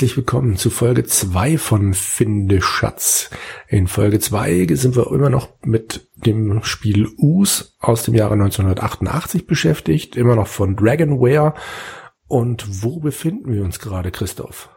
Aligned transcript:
Herzlich 0.00 0.16
willkommen 0.16 0.56
zu 0.56 0.70
Folge 0.70 1.04
2 1.04 1.58
von 1.58 1.92
Finde 1.92 2.62
Schatz. 2.62 3.28
In 3.68 3.86
Folge 3.86 4.18
2 4.18 4.66
sind 4.70 4.96
wir 4.96 5.12
immer 5.12 5.28
noch 5.28 5.50
mit 5.62 6.08
dem 6.16 6.62
Spiel 6.62 7.06
Us 7.18 7.76
aus 7.80 8.04
dem 8.04 8.14
Jahre 8.14 8.32
1988 8.32 9.46
beschäftigt, 9.46 10.16
immer 10.16 10.36
noch 10.36 10.46
von 10.46 10.74
Dragonware. 10.74 11.52
Und 12.28 12.82
wo 12.82 12.98
befinden 12.98 13.52
wir 13.52 13.62
uns 13.62 13.78
gerade, 13.78 14.10
Christoph? 14.10 14.70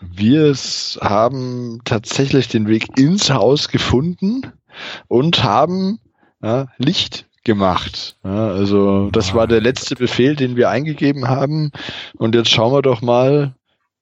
Wir 0.00 0.54
haben 1.02 1.82
tatsächlich 1.84 2.48
den 2.48 2.68
Weg 2.68 2.98
ins 2.98 3.28
Haus 3.28 3.68
gefunden 3.68 4.50
und 5.08 5.44
haben 5.44 5.98
ja, 6.42 6.68
Licht 6.78 7.26
gemacht. 7.44 8.16
Ja, 8.24 8.48
also 8.48 9.10
das 9.10 9.34
war 9.34 9.46
der 9.46 9.60
letzte 9.60 9.94
Befehl, 9.94 10.36
den 10.36 10.56
wir 10.56 10.70
eingegeben 10.70 11.28
haben. 11.28 11.70
Und 12.16 12.34
jetzt 12.34 12.48
schauen 12.48 12.72
wir 12.72 12.80
doch 12.80 13.02
mal, 13.02 13.54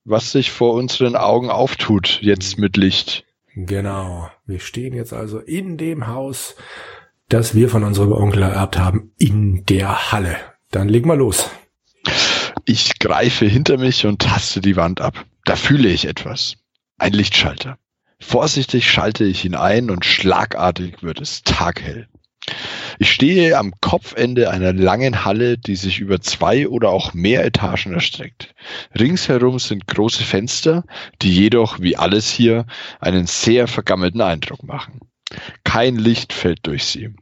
was 0.06 0.33
sich 0.33 0.52
vor 0.52 0.74
unseren 0.74 1.16
Augen 1.16 1.51
auftut 1.51 2.20
jetzt 2.23 2.59
mit 2.59 2.77
Licht. 2.77 3.24
Genau. 3.55 4.30
Wir 4.47 4.60
stehen 4.60 4.95
jetzt 4.95 5.12
also 5.12 5.38
in 5.41 5.77
dem 5.77 6.06
Haus, 6.06 6.55
das 7.28 7.55
wir 7.55 7.69
von 7.69 7.83
unserem 7.83 8.12
Onkel 8.12 8.42
ererbt 8.42 8.78
haben, 8.78 9.12
in 9.19 9.64
der 9.66 10.12
Halle. 10.12 10.37
Dann 10.70 10.88
legen 10.88 11.09
wir 11.09 11.16
los. 11.16 11.50
Ich 12.64 12.98
greife 12.98 13.47
hinter 13.47 13.78
mich 13.78 14.06
und 14.06 14.23
taste 14.23 14.61
die 14.61 14.77
Wand 14.77 15.00
ab. 15.00 15.25
Da 15.44 15.56
fühle 15.56 15.89
ich 15.89 16.06
etwas. 16.06 16.56
Ein 16.98 17.12
Lichtschalter. 17.12 17.78
Vorsichtig 18.19 18.91
schalte 18.91 19.25
ich 19.25 19.44
ihn 19.44 19.55
ein 19.55 19.91
und 19.91 20.05
schlagartig 20.05 21.03
wird 21.03 21.20
es 21.20 21.42
taghell. 21.42 22.09
Ich 22.98 23.12
stehe 23.12 23.58
am 23.58 23.72
Kopfende 23.80 24.50
einer 24.50 24.72
langen 24.72 25.25
Halle, 25.25 25.58
die 25.58 25.77
sich 25.77 25.98
über 25.98 26.20
zwei 26.20 26.69
oder 26.69 26.91
auch 26.91 27.12
mehr 27.12 27.44
Etagen 27.44 27.92
erstreckt. 27.92 28.55
Ringsherum 28.98 29.58
sind 29.58 29.86
große 29.86 30.22
Fenster, 30.22 30.84
die 31.22 31.33
jedoch, 31.33 31.80
wie 31.80 31.97
alles 31.97 32.30
hier, 32.30 32.66
einen 33.00 33.27
sehr 33.27 33.66
vergammelten 33.66 34.20
Eindruck 34.20 34.62
machen. 34.62 35.00
Kein 35.64 35.97
Licht 35.97 36.33
fällt 36.33 36.66
durch 36.66 36.84
sie. 36.84 37.14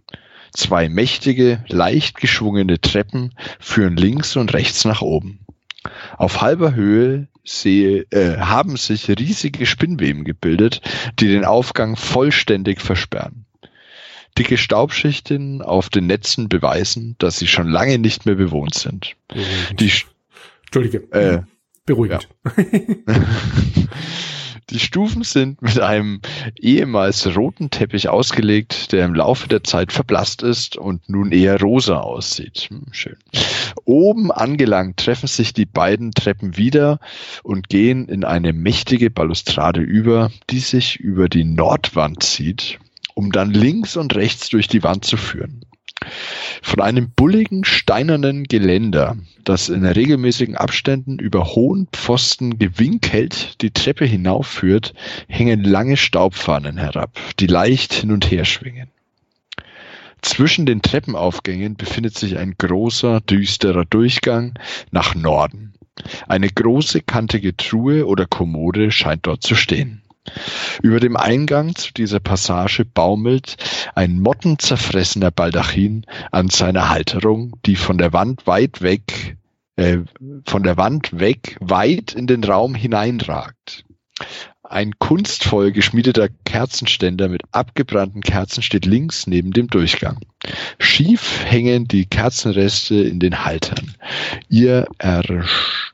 Zwei 0.53 0.89
mächtige, 0.89 1.64
leicht 1.69 2.19
geschwungene 2.19 2.81
Treppen 2.81 3.34
führen 3.59 3.97
links 3.97 4.36
und 4.36 4.53
rechts 4.53 4.84
nach 4.84 5.03
oben. 5.03 5.44
Auf 6.16 6.41
halber 6.41 6.75
Höhe 6.75 7.28
sehe, 7.44 8.06
äh, 8.11 8.38
haben 8.38 8.77
sich 8.77 9.09
riesige 9.09 9.66
Spinnweben 9.66 10.25
gebildet, 10.25 10.81
die 11.19 11.28
den 11.28 11.44
Aufgang 11.44 11.97
vollständig 11.97 12.81
versperren. 12.81 13.44
Dicke 14.39 14.57
Staubschichten 14.57 15.63
auf 15.63 15.89
den 15.89 16.07
Netzen 16.07 16.49
beweisen, 16.49 17.15
dass 17.19 17.39
sie 17.39 17.47
schon 17.47 17.69
lange 17.69 17.99
nicht 17.99 18.27
mehr 18.27 18.35
bewohnt 18.35 18.75
sind. 18.75 19.15
Beruhigend. 19.29 19.81
Die, 19.81 19.93
Entschuldige. 20.67 20.99
Äh, 21.13 21.43
Beruhigend. 21.87 22.29
Ja. 22.45 23.15
Die 24.71 24.79
Stufen 24.79 25.25
sind 25.25 25.61
mit 25.61 25.79
einem 25.79 26.21
ehemals 26.59 27.37
roten 27.37 27.69
Teppich 27.69 28.09
ausgelegt, 28.09 28.93
der 28.93 29.05
im 29.05 29.15
Laufe 29.15 29.47
der 29.47 29.62
Zeit 29.62 29.93
verblasst 29.93 30.43
ist 30.43 30.77
und 30.77 31.07
nun 31.09 31.33
eher 31.33 31.61
rosa 31.61 31.99
aussieht. 31.99 32.69
Hm, 32.71 32.87
schön. 32.91 33.17
Oben 33.85 34.33
angelangt 34.33 34.97
treffen 34.97 35.27
sich 35.27 35.53
die 35.53 35.67
beiden 35.67 36.12
Treppen 36.12 36.57
wieder 36.57 36.99
und 37.43 37.69
gehen 37.69 38.09
in 38.09 38.25
eine 38.25 38.55
mächtige 38.55 39.11
Balustrade 39.11 39.81
über, 39.81 40.31
die 40.49 40.61
sich 40.61 40.99
über 40.99 41.29
die 41.29 41.44
Nordwand 41.44 42.23
zieht 42.23 42.78
um 43.14 43.32
dann 43.32 43.50
links 43.50 43.97
und 43.97 44.14
rechts 44.14 44.48
durch 44.50 44.69
die 44.69 44.82
Wand 44.82 45.04
zu 45.04 45.16
führen. 45.16 45.64
Von 46.62 46.80
einem 46.80 47.10
bulligen 47.10 47.64
steinernen 47.64 48.44
Geländer, 48.44 49.16
das 49.44 49.69
in 49.69 49.84
regelmäßigen 49.84 50.56
Abständen 50.56 51.19
über 51.19 51.54
hohen 51.54 51.88
Pfosten 51.92 52.58
gewinkelt 52.58 53.62
die 53.62 53.70
Treppe 53.70 54.04
hinaufführt, 54.04 54.94
hängen 55.28 55.64
lange 55.64 55.97
Staubfahnen 55.97 56.76
herab, 56.76 57.19
die 57.38 57.47
leicht 57.47 57.94
hin 57.94 58.12
und 58.12 58.30
her 58.30 58.44
schwingen. 58.44 58.88
Zwischen 60.20 60.64
den 60.64 60.81
Treppenaufgängen 60.81 61.76
befindet 61.76 62.16
sich 62.16 62.38
ein 62.38 62.54
großer, 62.56 63.20
düsterer 63.20 63.84
Durchgang 63.84 64.58
nach 64.91 65.14
Norden. 65.14 65.75
Eine 66.26 66.48
große, 66.48 67.02
kantige 67.02 67.56
Truhe 67.56 68.06
oder 68.06 68.26
Kommode 68.26 68.91
scheint 68.91 69.26
dort 69.26 69.42
zu 69.42 69.54
stehen. 69.54 70.03
Über 70.83 71.01
dem 71.01 71.17
Eingang 71.17 71.75
zu 71.77 71.93
dieser 71.93 72.21
Passage 72.21 72.85
baumelt 72.85 73.57
ein 73.95 74.21
mottenzerfressener 74.21 75.31
Baldachin 75.31 76.07
an 76.33 76.49
seiner 76.49 76.89
Halterung, 76.89 77.57
die 77.67 77.77
von 77.77 77.99
der 77.99 78.12
Wand 78.12 78.47
weit 78.47 78.81
weg, 78.81 79.37
äh, 79.77 79.99
von 80.47 80.62
der 80.62 80.77
Wand 80.77 81.19
weg 81.19 81.57
weit 81.61 82.12
in 82.12 82.27
den 82.27 82.43
Raum 82.43 82.75
hineinragt. 82.75 83.85
Ein 84.62 84.99
kunstvoll 84.99 85.73
geschmiedeter 85.73 86.29
Kerzenständer 86.45 87.29
mit 87.29 87.43
abgebrannten 87.53 88.23
Kerzen 88.23 88.62
steht 88.62 88.87
links 88.87 89.27
neben 89.27 89.53
dem 89.53 89.69
Durchgang. 89.69 90.21
Schief 90.79 91.45
hängen 91.45 91.87
die 91.87 92.06
Kerzenreste 92.06 92.95
in 92.95 93.21
den 93.21 93.45
Haltern. 93.45 93.95
Ihr 94.49 94.87
ersch 94.99 95.94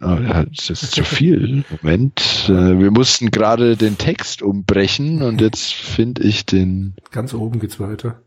das 0.00 0.70
ist 0.70 0.92
zu 0.92 1.04
viel. 1.04 1.64
Moment. 1.82 2.46
Äh, 2.48 2.78
wir 2.78 2.90
mussten 2.90 3.30
gerade 3.30 3.76
den 3.76 3.98
Text 3.98 4.42
umbrechen 4.42 5.22
und 5.22 5.40
jetzt 5.40 5.72
finde 5.72 6.22
ich 6.22 6.46
den. 6.46 6.94
Ganz 7.10 7.34
oben 7.34 7.58
geht's 7.58 7.80
weiter. 7.80 8.22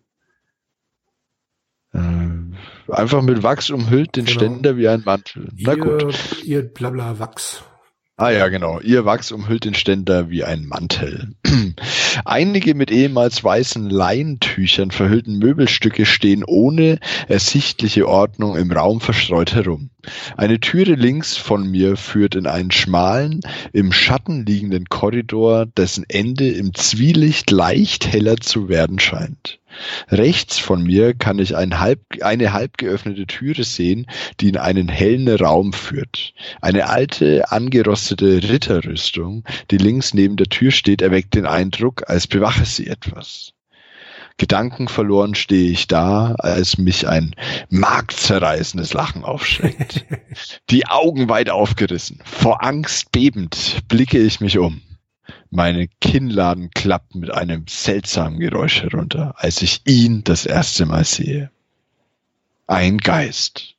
Äh, 1.94 2.00
einfach 2.90 3.22
mit 3.22 3.44
Wachs 3.44 3.70
umhüllt 3.70 4.16
den 4.16 4.26
genau. 4.26 4.40
Ständer 4.40 4.78
wie 4.78 4.88
ein 4.88 5.04
Mantel. 5.06 5.50
Na 5.58 5.74
ihr, 5.74 5.78
gut. 5.78 6.44
Ihr 6.44 6.62
Blabla 6.64 7.20
Wachs. 7.20 7.64
Ah 8.18 8.30
ja, 8.30 8.50
genau. 8.50 8.80
Ihr 8.82 9.06
Wachs 9.06 9.32
umhüllt 9.32 9.66
den 9.66 9.74
Ständer 9.74 10.30
wie 10.30 10.44
ein 10.44 10.66
Mantel. 10.66 11.36
Einige 12.26 12.76
mit 12.76 12.92
ehemals 12.92 13.44
weißen 13.44 13.90
Leintüchern 13.90 14.92
verhüllten 14.92 15.40
Möbelstücke 15.40 16.06
stehen 16.06 16.44
ohne 16.46 17.00
ersichtliche 17.28 18.08
Ordnung 18.08 18.58
im 18.58 18.72
Raum 18.72 19.00
verstreut 19.00 19.56
herum. 19.56 19.91
Eine 20.38 20.60
Türe 20.60 20.96
links 20.96 21.38
von 21.38 21.70
mir 21.70 21.96
führt 21.96 22.36
in 22.36 22.48
einen 22.48 22.72
schmalen, 22.72 23.42
im 23.74 23.92
Schatten 23.92 24.46
liegenden 24.46 24.86
Korridor, 24.86 25.66
dessen 25.66 26.06
Ende 26.08 26.50
im 26.50 26.74
Zwielicht 26.74 27.52
leicht 27.52 28.12
heller 28.12 28.38
zu 28.38 28.70
werden 28.70 29.00
scheint. 29.00 29.60
Rechts 30.10 30.58
von 30.58 30.84
mir 30.84 31.14
kann 31.14 31.40
ich 31.40 31.56
ein 31.56 31.80
halb, 31.80 32.02
eine 32.22 32.54
halb 32.54 32.78
geöffnete 32.78 33.26
Türe 33.28 33.64
sehen, 33.64 34.08
die 34.40 34.50
in 34.50 34.58
einen 34.58 34.90
hellen 34.90 35.28
Raum 35.28 35.74
führt. 35.74 36.34
Eine 36.62 36.90
alte, 36.90 37.52
angerostete 37.52 38.44
Ritterrüstung, 38.44 39.44
die 39.70 39.78
links 39.78 40.14
neben 40.14 40.36
der 40.36 40.48
Tür 40.48 40.72
steht, 40.72 41.02
erweckt 41.02 41.36
den 41.36 41.46
Eindruck, 41.46 42.10
als 42.10 42.28
bewache 42.28 42.66
sie 42.66 42.88
etwas. 42.88 43.54
Gedankenverloren 44.42 45.36
stehe 45.36 45.70
ich 45.70 45.88
da, 45.88 46.34
als 46.40 46.80
mich 46.80 47.08
ein 47.08 47.36
marktzerreißendes 47.70 48.92
Lachen 48.92 49.24
aufschreckt. 49.24 50.04
Die 50.72 50.88
Augen 50.88 51.30
weit 51.30 51.52
aufgerissen, 51.52 52.18
vor 52.26 52.64
Angst 52.64 53.12
bebend 53.12 53.82
blicke 53.88 54.18
ich 54.18 54.42
mich 54.42 54.58
um. 54.58 54.82
Meine 55.52 55.88
Kinnladen 56.02 56.72
klappt 56.72 57.14
mit 57.14 57.30
einem 57.32 57.66
seltsamen 57.70 58.40
Geräusch 58.40 58.82
herunter, 58.82 59.36
als 59.38 59.62
ich 59.62 59.82
ihn 59.86 60.24
das 60.24 60.48
erste 60.48 60.88
Mal 60.88 61.06
sehe. 61.06 61.52
Ein 62.66 62.98
Geist. 62.98 63.76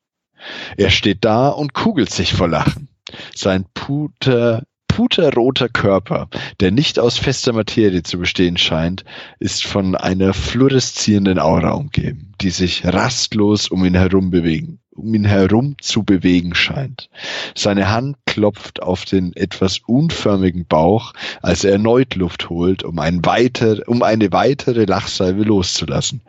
Er 0.77 0.91
steht 0.91 1.25
da 1.25 1.49
und 1.49 1.75
kugelt 1.75 2.11
sich 2.11 2.35
vor 2.35 2.47
Lachen. 2.47 2.87
Sein 3.35 3.65
puter, 3.75 4.63
puterroter 4.95 5.71
Körper, 5.71 6.29
der 6.61 6.71
nicht 6.71 6.99
aus 6.99 7.17
fester 7.17 7.55
Materie 7.55 8.03
zu 8.03 8.19
bestehen 8.19 8.59
scheint, 8.59 9.07
ist 9.39 9.65
von 9.65 9.97
einer 9.97 10.35
fluoreszierenden 10.35 11.39
Aura 11.39 11.71
umgeben, 11.71 12.35
die 12.43 12.51
sich 12.51 12.85
rastlos 12.85 13.69
um 13.69 13.87
ihn 13.87 13.95
herum 13.95 14.31
bewegen 14.31 14.79
um 14.95 15.15
ihn 15.15 15.25
herum 15.25 15.77
zu 15.81 16.03
bewegen 16.03 16.55
scheint. 16.55 17.09
Seine 17.55 17.91
Hand 17.91 18.19
klopft 18.27 18.83
auf 18.83 19.07
den 19.07 19.35
etwas 19.35 19.79
unförmigen 19.79 20.67
Bauch, 20.67 21.15
als 21.41 21.65
er 21.65 21.73
erneut 21.73 22.15
Luft 22.15 22.51
holt, 22.51 22.83
um, 22.85 22.99
ein 22.99 23.25
weiter, 23.25 23.79
um 23.87 24.03
eine 24.03 24.33
weitere 24.33 24.85
Lachsalve 24.85 25.45
loszulassen. 25.45 26.21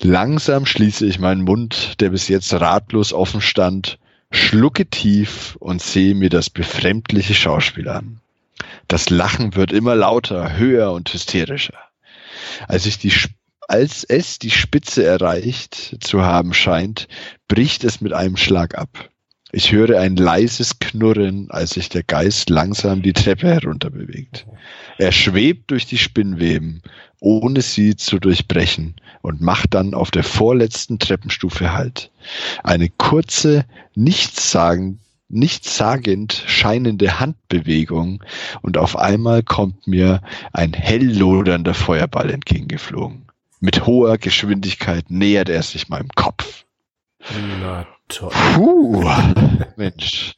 Langsam 0.00 0.64
schließe 0.64 1.04
ich 1.04 1.18
meinen 1.18 1.42
Mund, 1.42 2.00
der 2.00 2.08
bis 2.08 2.28
jetzt 2.28 2.50
ratlos 2.54 3.12
offen 3.12 3.42
stand, 3.42 3.98
schlucke 4.30 4.86
tief 4.86 5.56
und 5.60 5.82
sehe 5.82 6.14
mir 6.14 6.30
das 6.30 6.50
befremdliche 6.50 7.34
Schauspiel 7.34 7.88
an. 7.88 8.20
Das 8.88 9.10
Lachen 9.10 9.54
wird 9.54 9.72
immer 9.72 9.94
lauter, 9.94 10.56
höher 10.56 10.92
und 10.92 11.12
hysterischer. 11.12 11.78
Als 12.68 12.86
ich 12.86 12.98
die 12.98 13.12
als 13.68 14.02
es 14.02 14.40
die 14.40 14.50
Spitze 14.50 15.04
erreicht 15.04 15.98
zu 16.00 16.22
haben 16.22 16.52
scheint, 16.52 17.06
bricht 17.46 17.84
es 17.84 18.00
mit 18.00 18.12
einem 18.12 18.36
Schlag 18.36 18.76
ab. 18.76 19.10
Ich 19.52 19.70
höre 19.70 20.00
ein 20.00 20.16
leises 20.16 20.80
Knurren, 20.80 21.50
als 21.50 21.70
sich 21.70 21.88
der 21.88 22.02
Geist 22.02 22.50
langsam 22.50 23.02
die 23.02 23.12
Treppe 23.12 23.48
herunter 23.48 23.90
bewegt. 23.90 24.46
Er 24.98 25.12
schwebt 25.12 25.70
durch 25.70 25.86
die 25.86 25.98
Spinnweben, 25.98 26.82
ohne 27.20 27.60
sie 27.60 27.94
zu 27.94 28.18
durchbrechen, 28.18 28.96
und 29.22 29.40
macht 29.40 29.74
dann 29.74 29.94
auf 29.94 30.10
der 30.10 30.24
vorletzten 30.24 30.98
Treppenstufe 30.98 31.72
Halt. 31.72 32.09
Eine 32.62 32.88
kurze, 32.88 33.64
nichtssagende 33.94 34.98
nichtssagend 35.30 36.42
scheinende 36.46 37.20
Handbewegung 37.20 38.22
und 38.62 38.76
auf 38.76 38.98
einmal 38.98 39.42
kommt 39.42 39.86
mir 39.86 40.22
ein 40.52 40.72
hell 40.72 41.16
lodernder 41.16 41.74
Feuerball 41.74 42.30
entgegengeflogen. 42.30 43.26
Mit 43.60 43.86
hoher 43.86 44.18
Geschwindigkeit 44.18 45.10
nähert 45.10 45.48
er 45.48 45.62
sich 45.62 45.88
meinem 45.88 46.08
Kopf. 46.14 46.64
Na 47.60 47.86
toll. 48.08 48.32
Puh, 48.54 49.08
Mensch, 49.76 50.34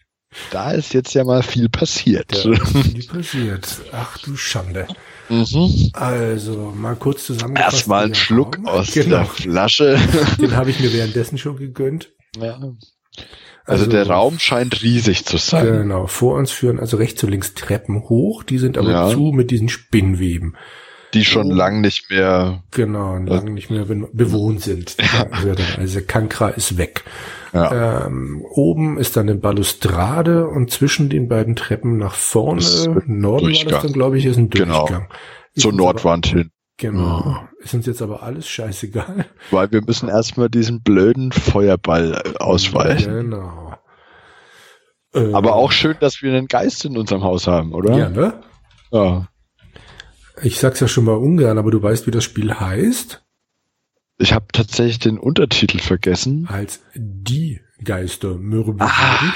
da 0.50 0.73
ist 0.73 0.94
jetzt 0.94 1.14
ja 1.14 1.25
mal 1.25 1.43
viel 1.43 1.69
passiert. 1.69 2.32
Ist 2.32 2.43
viel 2.69 3.06
passiert. 3.06 3.81
Ach 3.93 4.19
du 4.19 4.37
Schande. 4.37 4.87
Mhm. 5.29 5.90
Also, 5.93 6.73
mal 6.76 6.96
kurz 6.96 7.25
zusammengefasst. 7.26 7.75
Erstmal 7.75 8.05
einen 8.05 8.14
Schluck 8.14 8.58
Raum. 8.58 8.67
aus 8.67 8.93
genau. 8.93 9.17
der 9.19 9.25
Flasche. 9.26 9.99
Den 10.40 10.56
habe 10.56 10.70
ich 10.70 10.81
mir 10.81 10.93
währenddessen 10.93 11.38
schon 11.38 11.56
gegönnt. 11.56 12.11
Ja. 12.38 12.58
Also, 13.64 13.87
der 13.87 14.08
Raum 14.08 14.38
scheint 14.38 14.82
riesig 14.82 15.25
zu 15.25 15.37
sein. 15.37 15.64
Genau, 15.67 16.06
vor 16.06 16.37
uns 16.37 16.50
führen 16.50 16.81
also 16.81 16.96
rechts 16.96 17.23
und 17.23 17.31
links 17.31 17.55
Treppen 17.55 18.08
hoch, 18.08 18.43
die 18.43 18.58
sind 18.58 18.76
aber 18.76 18.90
Ja. 18.90 19.11
zu 19.11 19.32
mit 19.32 19.50
diesen 19.50 19.69
Spinnweben. 19.69 20.56
Die 21.14 21.25
schon 21.25 21.53
Oh. 21.53 21.55
lang 21.55 21.81
nicht 21.81 22.11
mehr. 22.11 22.62
Genau, 22.70 23.14
und 23.14 23.26
lange 23.26 23.50
nicht 23.50 23.70
mehr 23.70 23.85
be 23.85 24.09
bewohnt 24.12 24.61
sind. 24.62 24.97
Also 25.79 26.00
Kankra 26.06 26.49
ist 26.49 26.79
weg. 26.79 27.05
Ja. 27.53 28.06
Ähm, 28.06 28.43
oben 28.50 28.99
ist 28.99 29.17
dann 29.17 29.29
eine 29.29 29.38
Balustrade 29.38 30.47
und 30.49 30.70
zwischen 30.70 31.11
den 31.11 31.29
beiden 31.29 31.55
Treppen 31.56 31.99
nach 31.99 32.14
vorne, 32.14 32.62
Norden 33.06 33.44
war 33.44 33.50
das 33.50 33.61
Durchgang. 33.61 33.82
dann, 33.82 33.93
glaube 33.93 34.19
ich, 34.19 34.25
ist 34.26 34.38
ein 34.38 34.49
Genau. 34.50 34.79
Durchgang. 34.87 35.09
Ist 35.55 35.62
Zur 35.62 35.73
Nordwand 35.75 36.26
hin. 36.26 36.50
Genau. 36.79 37.47
Ist 37.61 37.75
uns 37.75 37.85
jetzt 37.87 38.00
aber 38.00 38.23
alles 38.23 38.49
scheißegal. 38.49 39.26
Weil 39.50 39.70
wir 39.70 39.82
müssen 39.82 40.08
erstmal 40.08 40.49
diesen 40.49 40.82
blöden 40.82 41.31
Feuerball 41.31 42.23
äh, 42.25 42.38
ausweichen. 42.38 43.12
Genau. 43.12 43.75
Äh, 45.15 45.32
Aber 45.35 45.55
auch 45.55 45.73
schön, 45.73 45.97
dass 46.00 46.23
wir 46.23 46.32
einen 46.32 46.49
Geist 46.49 46.85
in 46.87 46.97
unserem 46.97 47.23
Haus 47.23 47.47
haben, 47.47 47.75
oder? 47.75 47.97
Ja, 47.99 48.08
ne? 48.08 48.41
ja. 48.91 49.26
Ich 50.43 50.59
sag's 50.59 50.81
ja 50.81 50.89
schon 50.89 51.05
mal 51.05 51.17
ungern, 51.17 51.59
aber 51.59 51.71
du 51.71 51.83
weißt, 51.83 52.06
wie 52.06 52.11
das 52.11 52.25
Spiel 52.25 52.53
heißt? 52.55 53.23
Ich 54.19 54.33
habe 54.33 54.47
tatsächlich 54.53 54.99
den 54.99 55.19
Untertitel 55.19 55.79
vergessen. 55.79 56.47
Als 56.49 56.81
die 56.94 57.61
Geister 57.83 58.37
Mürbe. 58.37 58.85
Ah. 58.85 59.33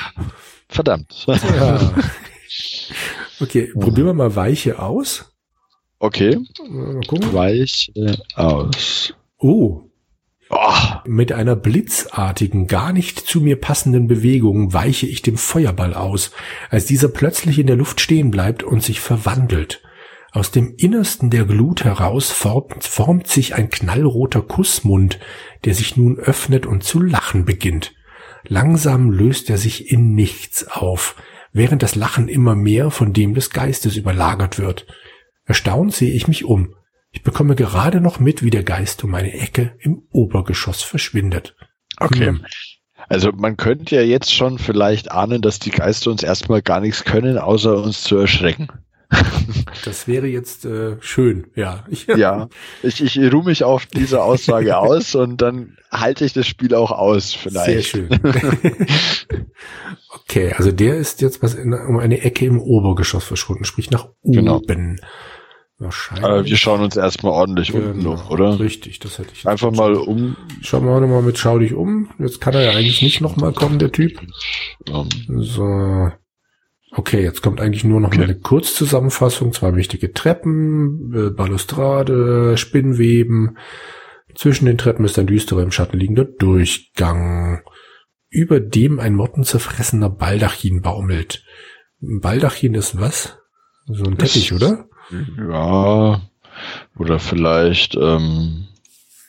Verdammt. 0.68 1.26
Ja. 1.26 1.94
Okay, 3.38 3.70
probieren 3.74 4.06
wir 4.06 4.14
mal 4.14 4.34
Weiche 4.34 4.78
aus. 4.78 5.30
Okay. 5.98 6.38
Mal 6.70 7.02
gucken. 7.06 7.34
Weich 7.34 7.92
äh, 7.94 8.16
aus. 8.34 9.12
Oh, 9.36 9.86
Oh, 10.48 10.74
mit 11.04 11.32
einer 11.32 11.56
blitzartigen, 11.56 12.68
gar 12.68 12.92
nicht 12.92 13.18
zu 13.18 13.40
mir 13.40 13.60
passenden 13.60 14.06
Bewegung 14.06 14.72
weiche 14.72 15.06
ich 15.06 15.20
dem 15.20 15.36
Feuerball 15.36 15.92
aus, 15.92 16.30
als 16.70 16.86
dieser 16.86 17.08
plötzlich 17.08 17.58
in 17.58 17.66
der 17.66 17.74
Luft 17.74 18.00
stehen 18.00 18.30
bleibt 18.30 18.62
und 18.62 18.82
sich 18.82 19.00
verwandelt. 19.00 19.82
Aus 20.36 20.50
dem 20.50 20.74
Innersten 20.76 21.30
der 21.30 21.46
Glut 21.46 21.84
heraus 21.84 22.30
formt, 22.30 22.84
formt 22.84 23.26
sich 23.26 23.54
ein 23.54 23.70
knallroter 23.70 24.42
Kussmund, 24.42 25.18
der 25.64 25.72
sich 25.72 25.96
nun 25.96 26.18
öffnet 26.18 26.66
und 26.66 26.84
zu 26.84 27.00
lachen 27.00 27.46
beginnt. 27.46 27.94
Langsam 28.46 29.10
löst 29.10 29.48
er 29.48 29.56
sich 29.56 29.90
in 29.90 30.12
nichts 30.12 30.68
auf, 30.68 31.16
während 31.54 31.82
das 31.82 31.94
Lachen 31.94 32.28
immer 32.28 32.54
mehr 32.54 32.90
von 32.90 33.14
dem 33.14 33.32
des 33.32 33.48
Geistes 33.48 33.96
überlagert 33.96 34.58
wird. 34.58 34.86
Erstaunt 35.46 35.94
sehe 35.94 36.12
ich 36.12 36.28
mich 36.28 36.44
um. 36.44 36.74
Ich 37.12 37.22
bekomme 37.22 37.54
gerade 37.54 38.02
noch 38.02 38.20
mit, 38.20 38.42
wie 38.42 38.50
der 38.50 38.62
Geist 38.62 39.02
um 39.04 39.14
eine 39.14 39.32
Ecke 39.32 39.74
im 39.78 40.02
Obergeschoss 40.10 40.82
verschwindet. 40.82 41.56
okay. 41.98 42.26
Hm. 42.26 42.44
Also 43.08 43.32
man 43.32 43.56
könnte 43.56 43.96
ja 43.96 44.02
jetzt 44.02 44.34
schon 44.34 44.58
vielleicht 44.58 45.12
ahnen, 45.12 45.40
dass 45.40 45.60
die 45.60 45.70
Geister 45.70 46.10
uns 46.10 46.22
erstmal 46.22 46.60
gar 46.60 46.80
nichts 46.80 47.04
können, 47.04 47.38
außer 47.38 47.82
uns 47.82 48.02
zu 48.02 48.18
erschrecken. 48.18 48.68
Das 49.84 50.08
wäre 50.08 50.26
jetzt 50.26 50.64
äh, 50.64 50.96
schön, 51.00 51.46
ja. 51.54 51.84
Ich, 51.88 52.06
Ja, 52.16 52.48
ich, 52.82 53.02
ich 53.02 53.32
ruhe 53.32 53.44
mich 53.44 53.62
auf 53.64 53.86
diese 53.86 54.22
Aussage 54.22 54.76
aus 54.78 55.14
und 55.14 55.40
dann 55.42 55.76
halte 55.90 56.24
ich 56.24 56.32
das 56.32 56.46
Spiel 56.46 56.74
auch 56.74 56.90
aus, 56.90 57.30
Sehr 57.30 57.38
vielleicht. 57.52 57.88
schön. 57.88 58.08
okay, 60.14 60.52
also 60.56 60.72
der 60.72 60.96
ist 60.96 61.20
jetzt 61.20 61.42
was 61.42 61.54
in, 61.54 61.72
um 61.72 61.98
eine 61.98 62.20
Ecke 62.22 62.46
im 62.46 62.60
Obergeschoss 62.60 63.24
verschwunden, 63.24 63.64
sprich 63.64 63.90
nach 63.90 64.08
Genau. 64.24 64.56
oben. 64.56 65.00
Wahrscheinlich. 65.78 66.24
Aber 66.24 66.44
wir 66.46 66.56
schauen 66.56 66.80
uns 66.80 66.96
erstmal 66.96 67.32
ordentlich 67.32 67.74
unten 67.74 67.98
Genau, 67.98 68.12
um, 68.14 68.30
oder? 68.30 68.58
Richtig, 68.58 68.98
das 68.98 69.18
hätte 69.18 69.28
ich 69.34 69.46
Einfach 69.46 69.72
mal 69.72 69.94
um. 69.94 70.34
Schauen 70.62 70.86
wir 70.86 70.98
mal 71.06 71.20
mit 71.20 71.36
Schau 71.36 71.58
dich 71.58 71.74
um. 71.74 72.08
Jetzt 72.18 72.40
kann 72.40 72.54
er 72.54 72.62
ja 72.62 72.70
eigentlich 72.70 73.02
nicht 73.02 73.20
nochmal 73.20 73.52
kommen, 73.52 73.78
der 73.78 73.92
Typ. 73.92 74.18
um 74.90 75.08
So. 75.42 76.10
Okay, 76.92 77.22
jetzt 77.22 77.42
kommt 77.42 77.60
eigentlich 77.60 77.84
nur 77.84 78.00
noch 78.00 78.08
Okay. 78.08 78.22
eine 78.22 78.38
Kurzzusammenfassung. 78.38 79.52
Zwei 79.52 79.74
wichtige 79.74 80.12
Treppen, 80.12 81.12
äh, 81.14 81.30
Balustrade, 81.30 82.56
Spinnweben. 82.56 83.58
Zwischen 84.34 84.66
den 84.66 84.78
Treppen 84.78 85.04
ist 85.04 85.18
ein 85.18 85.26
düsterer 85.26 85.62
im 85.62 85.72
Schatten 85.72 85.98
liegender 85.98 86.24
Durchgang, 86.24 87.62
über 88.28 88.60
dem 88.60 89.00
ein 89.00 89.14
mottenzerfressener 89.14 90.10
Baldachin 90.10 90.82
baumelt. 90.82 91.42
Baldachin 92.00 92.74
ist 92.74 93.00
was? 93.00 93.38
So 93.86 94.04
ein 94.04 94.18
Teppich, 94.18 94.50
Das- 94.50 94.62
oder? 94.62 94.88
Ja, 95.38 96.20
oder 96.98 97.18
vielleicht 97.18 97.96
ähm, 97.96 98.66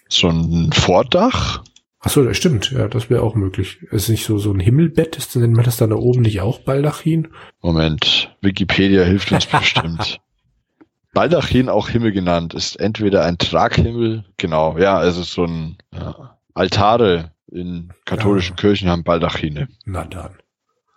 so 0.10 0.28
ein 0.30 0.72
Vordach. 0.74 1.64
Ach 2.08 2.12
so, 2.12 2.24
das 2.24 2.38
stimmt. 2.38 2.72
Ja, 2.72 2.88
das 2.88 3.10
wäre 3.10 3.22
auch 3.22 3.36
möglich. 3.36 3.82
Ist 3.92 4.08
nicht 4.08 4.24
so 4.26 4.38
so 4.38 4.54
ein 4.54 4.62
Himmelbett? 4.62 5.18
Ist, 5.18 5.36
nennt 5.36 5.54
man 5.56 5.66
das 5.66 5.76
dann 5.76 5.90
da 5.90 5.98
oben 5.98 6.22
nicht 6.22 6.40
auch 6.40 6.60
Baldachin? 6.60 7.28
Moment, 7.62 8.34
Wikipedia 8.40 9.04
hilft 9.04 9.30
uns 9.34 9.46
bestimmt. 9.46 10.22
Baldachin, 11.14 11.68
auch 11.68 11.90
Himmel 11.90 12.14
genannt, 12.14 12.54
ist 12.54 12.78
entweder 12.80 13.26
ein 13.26 13.38
Traghimmel, 13.38 14.24
genau, 14.38 14.78
ja, 14.78 14.98
also 14.98 15.22
so 15.24 15.44
ein 15.44 15.78
ja, 15.94 16.38
Altare 16.54 17.32
in 17.52 17.92
katholischen 18.06 18.56
Ja. 18.56 18.62
Kirchen 18.62 18.88
haben 18.90 19.04
Baldachine. 19.04 19.68
Na 19.84 20.06
dann. 20.06 20.38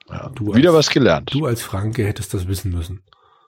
Ja. 0.09 0.31
Du 0.33 0.55
Wieder 0.55 0.71
als- 0.71 0.79
was 0.79 0.90
gelernt. 0.90 1.35
Du 1.35 1.45
als 1.47 1.62
Franke 1.62 2.07
hättest 2.07 2.35
das 2.35 2.47
wissen 2.47 2.71
müssen. 2.71 3.02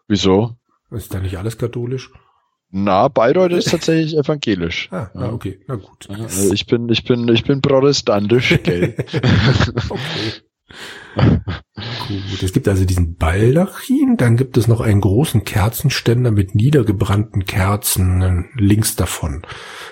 Wieso? 0.08 0.56
Ist 0.90 1.14
da 1.14 1.20
nicht 1.20 1.36
alles 1.38 1.58
katholisch? 1.58 2.10
Na, 2.74 3.08
Bayreuth 3.08 3.52
ist 3.52 3.70
tatsächlich 3.70 4.16
evangelisch. 4.16 4.88
Ah, 4.90 5.10
Ja. 5.14 5.20
ah 5.20 5.32
okay, 5.32 5.60
na 5.68 5.74
gut. 5.76 6.08
Also 6.08 6.52
ich 6.54 6.66
bin, 6.66 6.88
ich 6.88 7.04
bin, 7.04 7.28
ich 7.28 7.44
bin 7.44 7.60
protestantisch, 7.60 8.58
gell? 8.64 8.94
okay. 9.90 10.32
Gut, 12.08 12.42
es 12.42 12.52
gibt 12.54 12.66
also 12.66 12.86
diesen 12.86 13.16
Baldachin, 13.16 14.16
dann 14.16 14.38
gibt 14.38 14.56
es 14.56 14.68
noch 14.68 14.80
einen 14.80 15.02
großen 15.02 15.44
Kerzenständer 15.44 16.30
mit 16.30 16.54
niedergebrannten 16.54 17.44
Kerzen 17.44 18.48
links 18.56 18.96
davon. 18.96 19.42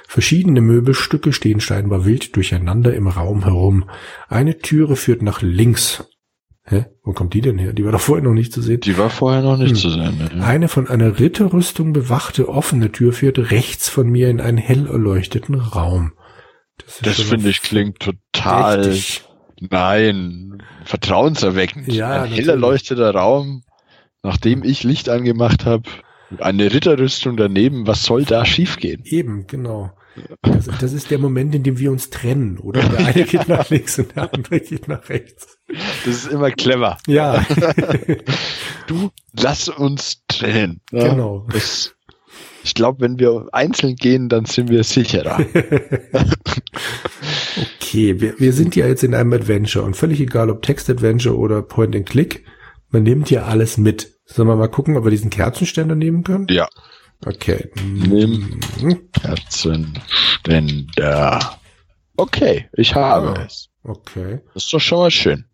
Verschiedene 0.09 0.63
Möbelstücke 0.63 1.35
stehen 1.35 1.61
scheinbar 1.61 2.07
wild 2.07 2.35
durcheinander 2.35 2.95
im 2.95 3.09
Raum 3.09 3.45
herum. 3.45 3.91
Eine 4.29 4.59
Türe 4.59 4.97
führt 4.97 5.21
nach 5.21 5.43
links. 5.43 6.05
Hä? 6.71 6.87
Wo 7.03 7.13
kommt 7.13 7.35
die 7.35 7.41
denn 7.41 7.59
her? 7.59 7.73
Die 7.73 7.85
war 7.85 7.91
doch 7.91 8.01
vorher 8.01 8.23
noch 8.25 8.33
nicht 8.33 8.53
zu 8.53 8.63
sehen. 8.63 8.81
Die 8.81 8.97
war 8.97 9.11
vorher 9.11 9.43
noch 9.43 9.57
nicht 9.57 9.71
Hm. 9.71 9.77
zu 9.77 9.91
sehen. 9.91 10.31
Ne? 10.37 10.45
Eine 10.45 10.69
von 10.69 10.87
einer 10.87 11.19
Ritterrüstung 11.19 11.93
bewachte 11.93 12.49
offene 12.49 12.93
Tür 12.93 13.13
führt 13.13 13.51
rechts 13.51 13.89
von 13.89 14.09
mir 14.09 14.31
in 14.31 14.41
einen 14.41 14.57
hell 14.59 14.87
erleuchteten 14.87 15.57
Raum. 15.57 16.13
Das 17.03 17.17
schon 17.17 17.25
finde 17.27 17.51
ich 17.51 17.61
klingt 17.63 17.99
total, 17.99 18.83
verdächtig. 18.85 19.25
nein, 19.69 20.63
vertrauenserweckend. 20.85 21.89
Ja, 21.93 22.09
Ein 22.11 22.21
natürlich. 22.23 22.39
heller 22.39 22.57
leuchteter 22.57 23.11
Raum, 23.15 23.63
nachdem 24.23 24.63
ich 24.63 24.85
Licht 24.85 25.09
angemacht 25.09 25.65
habe, 25.67 25.83
eine 26.39 26.73
Ritterrüstung 26.73 27.37
daneben, 27.37 27.87
was 27.89 28.05
soll 28.05 28.25
da 28.25 28.45
schiefgehen? 28.45 29.03
Eben, 29.05 29.47
genau. 29.49 29.91
Das, 30.43 30.67
das 30.81 30.93
ist 30.93 31.11
der 31.11 31.19
Moment, 31.19 31.55
in 31.55 31.63
dem 31.63 31.79
wir 31.79 31.91
uns 31.91 32.11
trennen, 32.11 32.59
oder? 32.59 32.83
Der 32.83 33.07
eine 33.07 33.25
geht 33.25 33.49
nach 33.49 33.71
links 33.71 33.99
und 33.99 34.15
der 34.15 34.33
andere 34.33 34.61
geht 34.61 34.89
nach 34.89 35.09
rechts. 35.09 35.59
Das 36.05 36.15
ist 36.15 36.27
immer 36.27 36.51
clever. 36.51 36.99
Ja, 37.07 37.45
Du, 38.87 39.11
lass 39.33 39.69
uns 39.69 40.23
trennen. 40.27 40.81
Genau. 40.91 41.47
Das, 41.53 41.95
ich 42.65 42.75
glaube, 42.75 43.01
wenn 43.01 43.19
wir 43.19 43.49
einzeln 43.53 43.95
gehen, 43.95 44.29
dann 44.29 44.47
sind 44.47 44.69
wir 44.69 44.85
sicherer. 44.85 45.45
Okay, 47.83 48.21
wir, 48.21 48.39
wir 48.39 48.53
sind 48.53 48.77
ja 48.77 48.87
jetzt 48.87 49.03
in 49.03 49.17
einem 49.17 49.33
Adventure 49.33 49.85
und 49.85 49.97
völlig 49.97 50.21
egal, 50.21 50.49
ob 50.49 50.63
Text-Adventure 50.63 51.37
oder 51.37 51.61
Point-and-Click, 51.61 52.45
man 52.91 53.03
nimmt 53.03 53.31
ja 53.31 53.47
alles 53.47 53.79
mit. 53.79 54.21
Sollen 54.27 54.47
wir 54.47 54.55
mal 54.55 54.69
gucken, 54.69 54.97
ob 54.97 55.03
wir 55.03 55.11
diesen 55.11 55.31
Kerzenständer 55.31 55.97
nehmen 55.97 56.23
können? 56.23 56.47
ja, 56.51 56.69
Okay. 57.27 57.71
Nimm. 57.85 58.61
Kerzenständer. 59.13 61.59
Okay, 62.17 62.69
ich 62.75 62.95
habe 62.95 63.39
Ah. 63.39 63.45
es. 63.47 63.69
Okay, 63.83 64.41
Das 64.55 64.65
ist 64.65 64.73
doch 64.73 64.81
schon 64.81 64.99
mal 64.99 65.11
schön. 65.11 65.45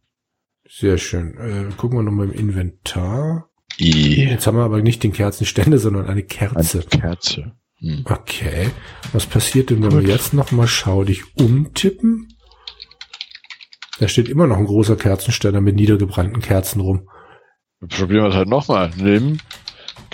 sehr 0.68 0.98
schön. 0.98 1.36
Äh, 1.38 1.72
gucken 1.76 1.98
wir 1.98 2.02
nochmal 2.02 2.26
im 2.26 2.32
Inventar. 2.32 3.48
I. 3.78 4.24
Jetzt 4.28 4.46
haben 4.46 4.56
wir 4.56 4.64
aber 4.64 4.82
nicht 4.82 5.02
den 5.04 5.12
Kerzenständer, 5.12 5.78
sondern 5.78 6.02
eine 6.04 6.12
Eine 6.12 6.22
Kerze. 6.24 6.82
Kerze. 6.82 7.52
Hm. 7.78 8.02
Okay. 8.04 8.70
Was 9.12 9.26
passiert 9.26 9.70
denn, 9.70 9.82
wenn 9.82 9.92
wir 9.92 10.00
Gut. 10.00 10.08
jetzt 10.08 10.34
nochmal 10.34 10.66
schau 10.66 11.04
dich 11.04 11.22
umtippen? 11.36 12.28
Da 13.98 14.08
steht 14.08 14.28
immer 14.28 14.46
noch 14.46 14.58
ein 14.58 14.66
großer 14.66 14.96
Kerzenständer 14.96 15.60
mit 15.60 15.76
niedergebrannten 15.76 16.42
Kerzen 16.42 16.80
rum. 16.80 17.08
Probieren 17.80 18.24
wir 18.24 18.30
es 18.30 18.34
halt 18.34 18.48
nochmal. 18.48 18.90
Nimm 18.96 19.38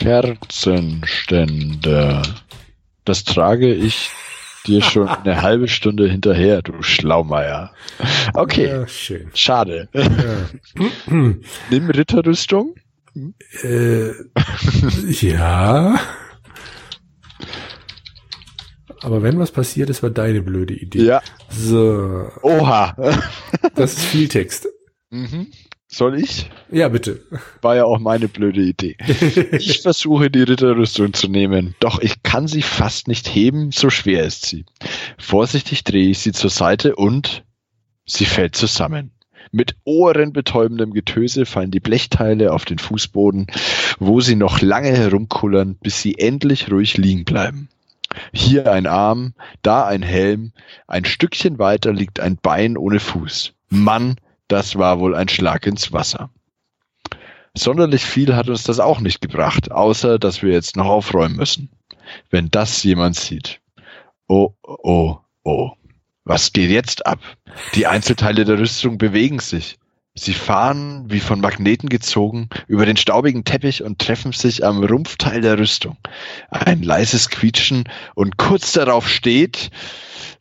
Kerzenständer. 0.03 2.23
Das 3.05 3.23
trage 3.23 3.73
ich 3.73 4.11
dir 4.67 4.83
schon 4.83 5.07
eine 5.09 5.43
halbe 5.43 5.69
Stunde 5.69 6.11
hinterher, 6.11 6.63
du 6.63 6.83
Schlaumeier. 6.83 7.73
Okay. 8.35 8.67
Ja, 8.67 8.89
schön. 8.89 9.31
Schade. 9.35 9.89
Ja. 9.95 10.49
Nimm 11.07 11.91
Ritterrüstung. 11.91 12.75
Äh, 13.63 14.11
ja. 15.21 16.01
Aber 19.03 19.23
wenn 19.23 19.39
was 19.39 19.53
passiert, 19.53 19.89
das 19.89 20.03
war 20.03 20.11
deine 20.11 20.43
blöde 20.43 20.75
Idee. 20.75 21.05
Ja. 21.05 21.23
So. 21.49 22.29
Oha. 22.43 22.97
das 23.75 23.93
ist 23.95 24.05
viel 24.05 24.27
Text. 24.29 24.69
Mhm. 25.11 25.47
Soll 25.93 26.19
ich? 26.19 26.51
Ja, 26.71 26.89
bitte. 26.89 27.21
War 27.61 27.77
ja 27.77 27.85
auch 27.85 27.99
meine 27.99 28.27
blöde 28.27 28.63
Idee. 28.63 28.97
Ich 29.53 29.83
versuche 29.83 30.31
die 30.31 30.43
Ritterrüstung 30.43 31.13
zu 31.13 31.29
nehmen, 31.29 31.75
doch 31.81 32.01
ich 32.01 32.23
kann 32.23 32.49
sie 32.49 32.63
fast 32.63 33.09
nicht 33.09 33.29
heben, 33.29 33.73
so 33.73 33.91
schwer 33.91 34.25
ist 34.25 34.47
sie. 34.47 34.65
Vorsichtig 35.19 35.85
drehe 35.85 36.09
ich 36.09 36.21
sie 36.21 36.33
zur 36.33 36.49
Seite 36.49 36.97
und 36.97 37.45
sie 38.07 38.25
fällt 38.25 38.57
zusammen. 38.57 39.11
Mit 39.51 39.77
ohrenbetäubendem 39.85 40.95
Getöse 40.95 41.45
fallen 41.45 41.71
die 41.71 41.81
Blechteile 41.81 42.55
auf 42.55 42.65
den 42.65 42.79
Fußboden, 42.79 43.49
wo 43.99 44.23
sie 44.23 44.37
noch 44.37 44.63
lange 44.63 44.97
herumkullern, 44.97 45.77
bis 45.77 46.01
sie 46.01 46.19
endlich 46.19 46.71
ruhig 46.71 46.97
liegen 46.97 47.27
bleiben. 47.27 47.69
Hier 48.33 48.73
ein 48.73 48.87
Arm, 48.87 49.35
da 49.61 49.85
ein 49.85 50.03
Helm, 50.03 50.53
ein 50.87 51.05
Stückchen 51.05 51.59
weiter 51.59 51.93
liegt 51.93 52.19
ein 52.19 52.39
Bein 52.39 52.79
ohne 52.79 52.99
Fuß. 52.99 53.53
Mann, 53.69 54.17
das 54.53 54.77
war 54.77 55.01
wohl 55.01 55.15
ein 55.15 55.29
Schlag 55.29 55.67
ins 55.67 55.93
Wasser. 55.93 56.31
Sonderlich 57.55 58.05
viel 58.05 58.37
hat 58.37 58.49
uns 58.49 58.65
das 58.65 58.81
auch 58.81 59.01
nicht 59.01 59.21
gebracht, 59.21 59.73
außer 59.73 60.19
dass 60.19 60.43
wir 60.43 60.53
jetzt 60.53 60.77
noch 60.77 60.87
aufräumen 60.87 61.37
müssen. 61.37 61.71
Wenn 62.31 62.51
das 62.51 62.83
jemand 62.83 63.17
sieht. 63.17 63.61
Oh, 64.29 64.55
oh, 64.63 65.19
oh. 65.43 65.73
Was 66.25 66.53
geht 66.53 66.71
jetzt 66.71 67.07
ab? 67.07 67.19
Die 67.75 67.87
Einzelteile 67.87 68.45
der 68.45 68.59
Rüstung 68.59 68.99
bewegen 68.99 69.39
sich. 69.39 69.79
Sie 70.15 70.35
fahren, 70.35 71.05
wie 71.09 71.21
von 71.21 71.41
Magneten 71.41 71.89
gezogen, 71.89 72.51
über 72.67 72.85
den 72.85 72.99
staubigen 72.99 73.45
Teppich 73.45 73.83
und 73.83 73.99
treffen 73.99 74.33
sich 74.33 74.63
am 74.63 74.85
Rumpfteil 74.85 75.41
der 75.41 75.59
Rüstung. 75.59 75.97
Ein 76.51 76.83
leises 76.83 77.31
Quietschen 77.31 77.85
und 78.15 78.37
kurz 78.37 78.73
darauf 78.73 79.09
steht 79.09 79.71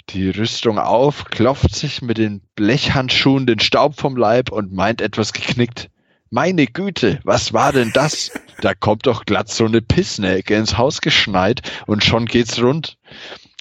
die 0.10 0.30
Rüstung 0.30 0.78
auf, 0.78 1.24
klopft 1.26 1.74
sich 1.74 2.02
mit 2.02 2.18
den 2.18 2.42
Blechhandschuhen 2.56 3.46
den 3.46 3.60
Staub 3.60 3.98
vom 3.98 4.18
Leib 4.18 4.52
und 4.52 4.74
meint 4.74 5.00
etwas 5.00 5.32
geknickt. 5.32 5.90
Meine 6.30 6.68
Güte, 6.68 7.20
was 7.24 7.54
war 7.54 7.72
denn 7.72 7.92
das? 7.94 8.32
Da 8.60 8.74
kommt 8.74 9.06
doch 9.06 9.26
glatt 9.26 9.50
so 9.50 9.66
eine 9.66 9.82
Pissnäcke 9.82 10.56
ins 10.56 10.78
Haus 10.78 11.00
geschneit 11.00 11.62
und 11.88 12.04
schon 12.04 12.26
geht's 12.26 12.62
rund. 12.62 12.98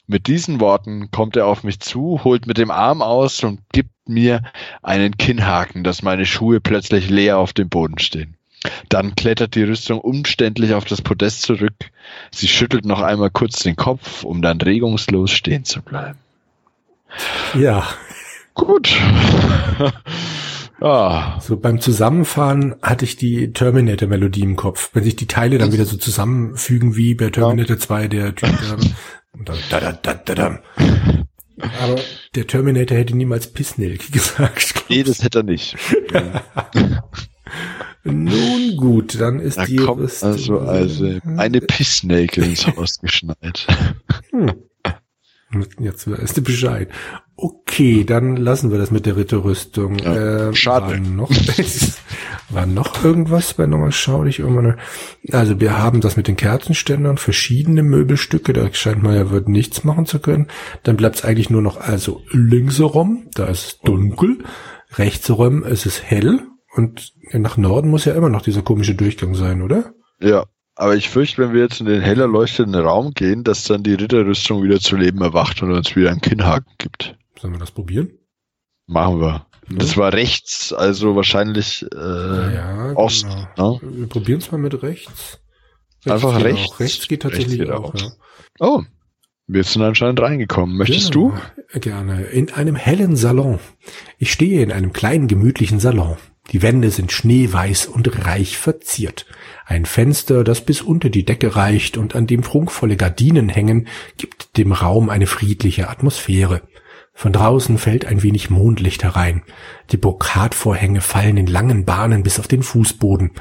Mit 0.09 0.27
diesen 0.27 0.59
Worten 0.59 1.13
kommt 1.13 1.37
er 1.37 1.47
auf 1.47 1.63
mich 1.63 1.79
zu, 1.79 2.23
holt 2.25 2.47
mit 2.49 2.59
dem 2.59 2.73
Arm 2.73 3.01
aus 3.01 3.45
und 3.45 3.61
gibt 3.73 3.91
mir 4.11 4.43
einen 4.83 5.17
Kinnhaken, 5.17 5.85
dass 5.85 6.03
meine 6.03 6.27
Schuhe 6.27 6.61
plötzlich 6.61 7.09
leer 7.09 7.39
auf 7.39 7.53
dem 7.53 7.69
Boden 7.69 7.99
stehen. 7.99 8.37
Dann 8.89 9.15
klettert 9.15 9.55
die 9.55 9.63
Rüstung 9.63 10.01
umständlich 10.01 10.75
auf 10.75 10.85
das 10.85 11.01
Podest 11.01 11.43
zurück. 11.43 11.75
Sie 12.31 12.49
schüttelt 12.49 12.85
noch 12.85 13.01
einmal 13.01 13.31
kurz 13.31 13.61
den 13.63 13.77
Kopf, 13.77 14.23
um 14.23 14.43
dann 14.43 14.61
regungslos 14.61 15.31
stehen 15.31 15.65
zu 15.65 15.81
bleiben. 15.81 16.19
Ja. 17.55 17.87
Gut. 18.55 18.95
Ah. 20.83 21.39
So 21.41 21.59
beim 21.59 21.79
Zusammenfahren 21.81 22.75
hatte 22.81 23.05
ich 23.05 23.17
die 23.17 23.53
Terminator-Melodie 23.53 24.41
im 24.41 24.57
Kopf. 24.57 24.91
Wenn 24.95 25.05
sich 25.05 25.15
die 25.15 25.27
Teile 25.27 25.59
dann 25.59 25.73
wieder 25.73 25.85
so 25.85 25.99
zusammenfügen 25.99 26.97
wie 26.97 27.15
bei 27.15 27.29
Terminator 27.29 27.77
ja. 27.77 27.83
2, 27.83 28.09
der 28.09 28.35
Typ, 28.35 28.49
der 28.49 28.79
und 29.39 29.49
dann, 29.49 29.59
da, 29.69 29.81
da, 29.81 29.93
da, 29.93 30.15
da, 30.15 30.35
da. 30.35 30.59
Aber 31.81 31.97
der 32.35 32.47
Terminator 32.47 32.97
hätte 32.97 33.17
niemals 33.17 33.53
Pissnelke 33.53 34.11
gesagt. 34.13 34.85
Nee, 34.89 35.03
das 35.03 35.23
hätte 35.23 35.41
er 35.41 35.45
nicht. 35.45 35.77
Nun 38.03 38.77
gut, 38.77 39.21
dann 39.21 39.41
ist 39.41 39.59
da 39.59 39.67
die 39.67 39.77
kommt 39.77 40.01
Rüstung 40.01 40.31
also, 40.31 40.59
also 40.61 41.19
eine 41.37 41.61
Pissnelke 41.67 42.43
ins 42.43 42.67
Haus 42.67 42.99
geschneit. 42.99 43.67
Hm. 44.31 44.53
Jetzt 45.81 46.11
weißt 46.11 46.37
du 46.37 46.43
Bescheid. 46.43 46.89
Okay, 47.37 48.05
dann 48.05 48.37
lassen 48.37 48.71
wir 48.71 48.79
das 48.79 48.91
mit 48.91 49.05
der 49.05 49.17
Ritterrüstung. 49.17 49.99
Ja, 49.99 50.51
äh, 50.51 50.55
schade. 50.55 51.01
Noch, 51.01 51.31
war 52.51 52.67
noch 52.67 53.05
irgendwas 53.05 53.55
bei 53.55 53.67
nochmal 53.67 53.93
schau 53.93 54.25
ich 54.25 54.39
irgendwann. 54.41 54.79
Also 55.33 55.61
wir 55.61 55.79
haben 55.79 56.01
das 56.01 56.17
mit 56.17 56.29
den 56.29 56.37
Kerzenständern, 56.37 57.17
verschiedene 57.17 57.83
Möbelstücke, 57.83 58.53
da 58.53 58.73
scheint 58.73 59.03
man 59.03 59.15
ja 59.15 59.31
wird 59.31 59.49
nichts 59.49 59.85
machen 59.85 60.07
zu 60.07 60.19
können. 60.19 60.49
Dann 60.83 60.97
bleibt 60.97 61.17
es 61.17 61.25
eigentlich 61.25 61.51
nur 61.51 61.63
noch 61.63 61.81
also 61.81 62.23
links 62.31 62.79
herum, 62.79 63.29
da 63.35 63.47
ist 63.47 63.67
es 63.67 63.79
dunkel, 63.81 64.45
rechts 64.95 65.29
herum 65.29 65.65
ist 65.65 65.87
es 65.87 66.03
hell 66.03 66.41
und 66.75 67.15
nach 67.33 67.57
Norden 67.57 67.91
muss 67.91 68.05
ja 68.05 68.15
immer 68.15 68.29
noch 68.29 68.43
dieser 68.43 68.63
komische 68.63 68.95
Durchgang 68.95 69.35
sein, 69.35 69.63
oder? 69.63 69.93
Ja, 70.21 70.45
aber 70.75 70.97
ich 70.97 71.11
fürchte, 71.11 71.43
wenn 71.43 71.53
wir 71.53 71.63
jetzt 71.63 71.81
in 71.81 71.87
den 71.87 72.01
heller 72.01 72.27
leuchtenden 72.27 72.81
Raum 72.81 73.13
gehen, 73.13 73.45
dass 73.45 73.65
dann 73.65 73.83
die 73.83 73.95
Ritterrüstung 73.95 74.63
wieder 74.63 74.81
zu 74.81 74.97
Leben 74.97 75.21
erwacht 75.21 75.63
und 75.63 75.73
uns 75.73 75.95
wieder 75.95 76.11
einen 76.11 76.21
Kinnhaken 76.21 76.73
gibt. 76.79 77.17
Sollen 77.39 77.55
wir 77.55 77.61
das 77.61 77.71
probieren? 77.71 78.11
Machen 78.87 79.21
wir. 79.21 79.47
Das 79.73 79.97
war 79.97 80.13
rechts, 80.13 80.73
also 80.73 81.15
wahrscheinlich 81.15 81.87
äh, 81.95 82.55
ja, 82.55 82.93
Ost. 82.97 83.27
Genau. 83.57 83.81
Ne? 83.83 83.99
Wir 83.99 84.07
probieren 84.09 84.41
es 84.41 84.51
mal 84.51 84.59
mit 84.59 84.83
rechts. 84.83 85.41
rechts 86.05 86.11
Einfach 86.11 86.43
rechts. 86.43 86.73
Auch. 86.73 86.81
Rechts 86.81 87.09
geht 87.09 87.23
tatsächlich 87.23 87.61
rechts 87.61 87.71
geht 87.71 87.71
auch. 87.71 87.95
Ja. 87.95 88.13
Oh, 88.59 88.83
wir 89.47 89.65
sind 89.65 89.83
anscheinend 89.83 90.21
reingekommen. 90.21 90.77
Möchtest 90.77 91.13
genau. 91.13 91.35
du? 91.73 91.81
Gerne. 91.81 92.23
In 92.23 92.53
einem 92.53 92.77
hellen 92.77 93.17
Salon. 93.17 93.59
Ich 94.19 94.33
stehe 94.33 94.63
in 94.63 94.73
einem 94.73 94.93
kleinen 94.93 95.29
gemütlichen 95.29 95.81
Salon. 95.81 96.17
Die 96.53 96.63
Wände 96.63 96.91
sind 96.91 97.13
schneeweiß 97.13 97.87
und 97.87 98.27
reich 98.27 98.59
verziert. 98.59 99.27
Ein 99.67 99.87
Fenster, 99.87 100.43
das 100.43 100.65
bis 100.65 100.83
unter 100.83 101.11
die 101.11 101.25
Decke 101.25 101.55
reicht 101.55 101.97
und 101.97 102.17
an 102.17 102.27
dem 102.27 102.41
prunkvolle 102.41 102.97
Gardinen 102.97 103.49
hängen, 103.49 103.87
gibt 104.17 104.57
dem 104.57 104.73
Raum 104.73 105.11
eine 105.11 105.27
friedliche 105.27 105.89
Atmosphäre. 105.89 106.63
Von 107.21 107.35
draußen 107.35 107.77
fällt 107.77 108.07
ein 108.07 108.23
wenig 108.23 108.49
Mondlicht 108.49 109.05
herein. 109.05 109.43
Die 109.91 109.99
Brokatvorhänge 109.99 111.03
fallen 111.03 111.37
in 111.37 111.47
langen 111.47 111.85
Bahnen 111.85 112.23
bis 112.23 112.41
auf 112.41 112.49
den 112.49 112.63
Fußboden. 112.63 113.33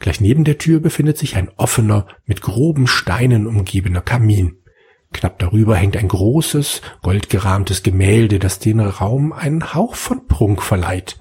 Gleich 0.00 0.20
neben 0.20 0.44
der 0.44 0.58
Tür 0.58 0.80
befindet 0.80 1.16
sich 1.16 1.34
ein 1.34 1.48
offener, 1.56 2.06
mit 2.26 2.42
groben 2.42 2.86
Steinen 2.86 3.46
umgebener 3.46 4.02
Kamin. 4.02 4.58
Knapp 5.14 5.38
darüber 5.38 5.76
hängt 5.76 5.96
ein 5.96 6.08
großes, 6.08 6.82
goldgerahmtes 7.00 7.82
Gemälde, 7.82 8.38
das 8.38 8.58
den 8.58 8.80
Raum 8.80 9.32
einen 9.32 9.72
Hauch 9.72 9.94
von 9.94 10.26
Prunk 10.26 10.60
verleiht. 10.60 11.16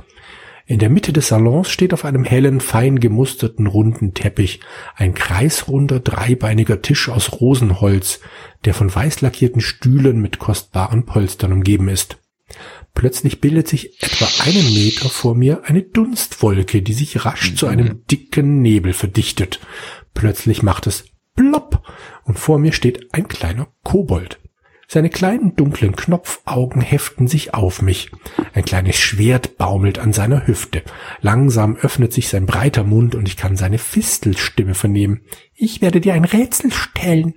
In 0.71 0.79
der 0.79 0.89
Mitte 0.89 1.11
des 1.11 1.27
Salons 1.27 1.69
steht 1.69 1.93
auf 1.93 2.05
einem 2.05 2.23
hellen, 2.23 2.61
fein 2.61 3.01
gemusterten 3.01 3.67
runden 3.67 4.13
Teppich 4.13 4.61
ein 4.95 5.13
kreisrunder, 5.13 5.99
dreibeiniger 5.99 6.81
Tisch 6.81 7.09
aus 7.09 7.41
Rosenholz, 7.41 8.21
der 8.63 8.73
von 8.73 8.95
weiß 8.95 9.19
lackierten 9.19 9.59
Stühlen 9.59 10.21
mit 10.21 10.39
kostbaren 10.39 11.05
Polstern 11.05 11.51
umgeben 11.51 11.89
ist. 11.89 12.19
Plötzlich 12.93 13.41
bildet 13.41 13.67
sich 13.67 14.01
etwa 14.01 14.25
einen 14.45 14.73
Meter 14.73 15.09
vor 15.09 15.35
mir 15.35 15.65
eine 15.65 15.81
Dunstwolke, 15.81 16.81
die 16.81 16.93
sich 16.93 17.25
rasch 17.25 17.53
zu 17.55 17.67
einem 17.67 17.87
mhm. 17.87 18.03
dicken 18.09 18.61
Nebel 18.61 18.93
verdichtet. 18.93 19.59
Plötzlich 20.13 20.63
macht 20.63 20.87
es 20.87 21.03
plopp 21.35 21.85
und 22.23 22.39
vor 22.39 22.59
mir 22.59 22.71
steht 22.71 23.13
ein 23.13 23.27
kleiner 23.27 23.67
Kobold. 23.83 24.40
Seine 24.93 25.09
kleinen 25.09 25.55
dunklen 25.55 25.95
Knopfaugen 25.95 26.81
heften 26.81 27.25
sich 27.25 27.53
auf 27.53 27.81
mich. 27.81 28.11
Ein 28.53 28.65
kleines 28.65 28.97
Schwert 28.97 29.57
baumelt 29.57 29.99
an 29.99 30.11
seiner 30.11 30.47
Hüfte. 30.47 30.83
Langsam 31.21 31.77
öffnet 31.77 32.11
sich 32.11 32.27
sein 32.27 32.45
breiter 32.45 32.83
Mund 32.83 33.15
und 33.15 33.25
ich 33.25 33.37
kann 33.37 33.55
seine 33.55 33.77
Fistelstimme 33.77 34.73
vernehmen. 34.73 35.21
Ich 35.55 35.81
werde 35.81 36.01
dir 36.01 36.13
ein 36.13 36.25
Rätsel 36.25 36.73
stellen. 36.73 37.35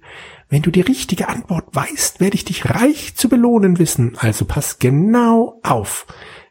Wenn 0.48 0.62
du 0.62 0.72
die 0.72 0.80
richtige 0.80 1.28
Antwort 1.28 1.66
weißt, 1.70 2.18
werde 2.18 2.34
ich 2.34 2.44
dich 2.44 2.68
reich 2.68 3.14
zu 3.14 3.28
belohnen 3.28 3.78
wissen. 3.78 4.16
Also 4.18 4.46
pass 4.46 4.80
genau 4.80 5.60
auf. 5.62 6.08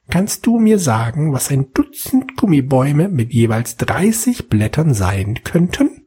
Kannst 0.09 0.45
du 0.45 0.57
mir 0.57 0.79
sagen, 0.79 1.33
was 1.33 1.51
ein 1.51 1.73
Dutzend 1.73 2.37
Gummibäume 2.37 3.09
mit 3.09 3.33
jeweils 3.33 3.75
30 3.75 4.47
Blättern 4.47 4.93
sein 4.93 5.41
könnten? 5.43 6.02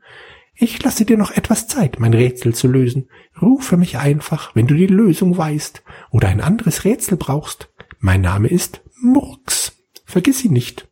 Ich 0.58 0.82
lasse 0.82 1.04
dir 1.04 1.18
noch 1.18 1.32
etwas 1.32 1.68
Zeit, 1.68 1.98
mein 2.00 2.14
Rätsel 2.14 2.54
zu 2.54 2.66
lösen. 2.66 3.08
Rufe 3.40 3.76
mich 3.76 3.98
einfach, 3.98 4.54
wenn 4.54 4.66
du 4.66 4.75
die 4.75 4.86
Lösung 4.86 5.36
weißt 5.36 5.82
oder 6.10 6.28
ein 6.28 6.40
anderes 6.40 6.84
Rätsel 6.84 7.18
brauchst. 7.18 7.68
Mein 7.98 8.22
Name 8.22 8.48
ist 8.48 8.80
Murks. 9.00 9.72
Vergiss 10.06 10.44
ihn 10.44 10.52
nicht. 10.54 10.88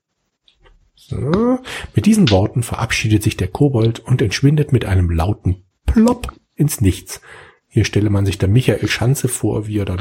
So. 0.94 1.58
Mit 1.94 2.06
diesen 2.06 2.30
Worten 2.30 2.62
verabschiedet 2.62 3.22
sich 3.22 3.36
der 3.36 3.48
Kobold 3.48 4.00
und 4.00 4.20
entschwindet 4.20 4.72
mit 4.72 4.84
einem 4.84 5.10
lauten 5.10 5.64
Plopp 5.86 6.32
ins 6.54 6.80
Nichts. 6.80 7.20
Hier 7.68 7.84
stelle 7.84 8.10
man 8.10 8.24
sich 8.26 8.38
der 8.38 8.48
Michael 8.48 8.86
Schanze 8.88 9.28
vor, 9.28 9.66
wie 9.66 9.78
er 9.78 9.84
dann 9.84 10.00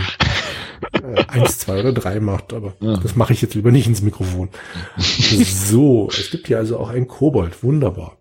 äh, 1.02 1.24
eins, 1.28 1.58
zwei 1.58 1.80
oder 1.80 1.92
drei 1.94 2.20
macht, 2.20 2.54
aber 2.54 2.76
Ja. 2.82 2.98
das 2.98 3.16
mache 3.16 3.34
ich 3.34 3.42
jetzt 3.42 3.56
lieber 3.56 3.72
nicht 3.72 3.88
ins 3.88 4.02
Mikrofon. 4.02 4.50
So, 4.98 6.10
es 6.10 6.30
gibt 6.32 6.48
hier 6.48 6.58
also 6.58 6.78
auch 6.78 6.90
einen 6.90 7.08
Kobold. 7.08 7.64
Wunderbar. 7.64 8.18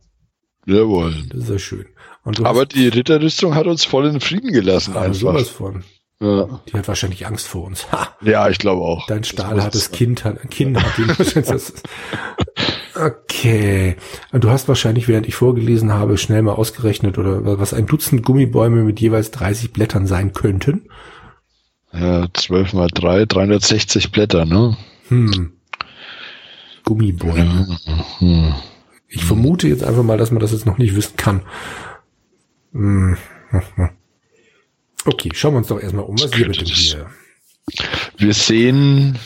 Jawohl. 0.67 1.15
Das 1.31 1.45
ist 1.45 1.51
ja 1.51 1.59
schön. 1.59 1.87
Du 2.25 2.45
Aber 2.45 2.67
die 2.67 2.89
Ritterrüstung 2.89 3.55
hat 3.55 3.67
uns 3.67 3.85
voll 3.85 4.07
in 4.07 4.21
Frieden 4.21 4.53
gelassen 4.53 4.97
einfach. 4.97 5.15
sowas 5.15 5.49
von. 5.49 5.83
Ja. 6.21 6.61
Die 6.69 6.75
hat 6.75 6.87
wahrscheinlich 6.87 7.27
Angst 7.27 7.49
vor 7.49 7.65
uns. 7.65 7.91
Ha, 7.91 8.17
ja, 8.23 8.49
ich 8.49 8.59
glaube 8.59 8.83
auch. 8.83 9.07
dein 9.09 9.23
Das 9.23 9.29
Stahl 9.29 9.57
muss 9.57 9.65
hat 9.65 9.75
es 9.75 9.89
das 9.89 9.91
Kind, 9.91 10.25
hat, 10.25 10.51
Kind 10.51 10.81
hat 10.81 10.99
ihn. 10.99 11.11
Okay. 12.95 13.97
Du 14.33 14.51
hast 14.51 14.69
wahrscheinlich, 14.69 15.09
während 15.09 15.27
ich 15.27 15.35
vorgelesen 15.35 15.93
habe, 15.93 16.19
schnell 16.19 16.43
mal 16.43 16.53
ausgerechnet 16.53 17.17
oder 17.19 17.59
was 17.59 17.73
ein 17.73 17.87
Dutzend 17.87 18.23
Gummibäume 18.23 18.85
mit 18.85 19.01
jeweils 19.01 19.31
30 19.31 19.73
Blättern 19.73 20.07
sein 20.07 20.35
könnten. 20.35 20.89
Ja, 21.93 22.27
12 22.33 22.75
mal 22.75 22.89
3, 22.93 23.25
360 23.27 24.13
Blätter, 24.13 24.45
ne? 24.45 24.77
Hm. 25.09 25.53
Gummibäume. 26.85 27.79
Hm. 28.19 28.55
Ich 29.15 29.25
vermute 29.25 29.69
jetzt 29.69 29.85
einfach 29.85 30.03
mal, 30.03 30.17
dass 30.17 30.31
man 30.31 30.41
das 30.41 30.53
jetzt 30.53 30.65
noch 30.65 30.79
nicht 30.79 30.97
wissen 30.97 31.17
kann. 31.17 31.43
Hm. 32.73 33.19
Okay, 35.05 35.31
schauen 35.35 35.53
wir 35.53 35.59
uns 35.59 35.67
doch 35.69 35.79
erstmal 35.81 36.07
um. 36.07 36.19
Was 36.19 36.33
hier 36.35 36.47
bitte 36.49 36.65
das- 36.65 36.73
hier? 36.73 37.11
Wir 38.17 38.33
sehen 38.33 39.19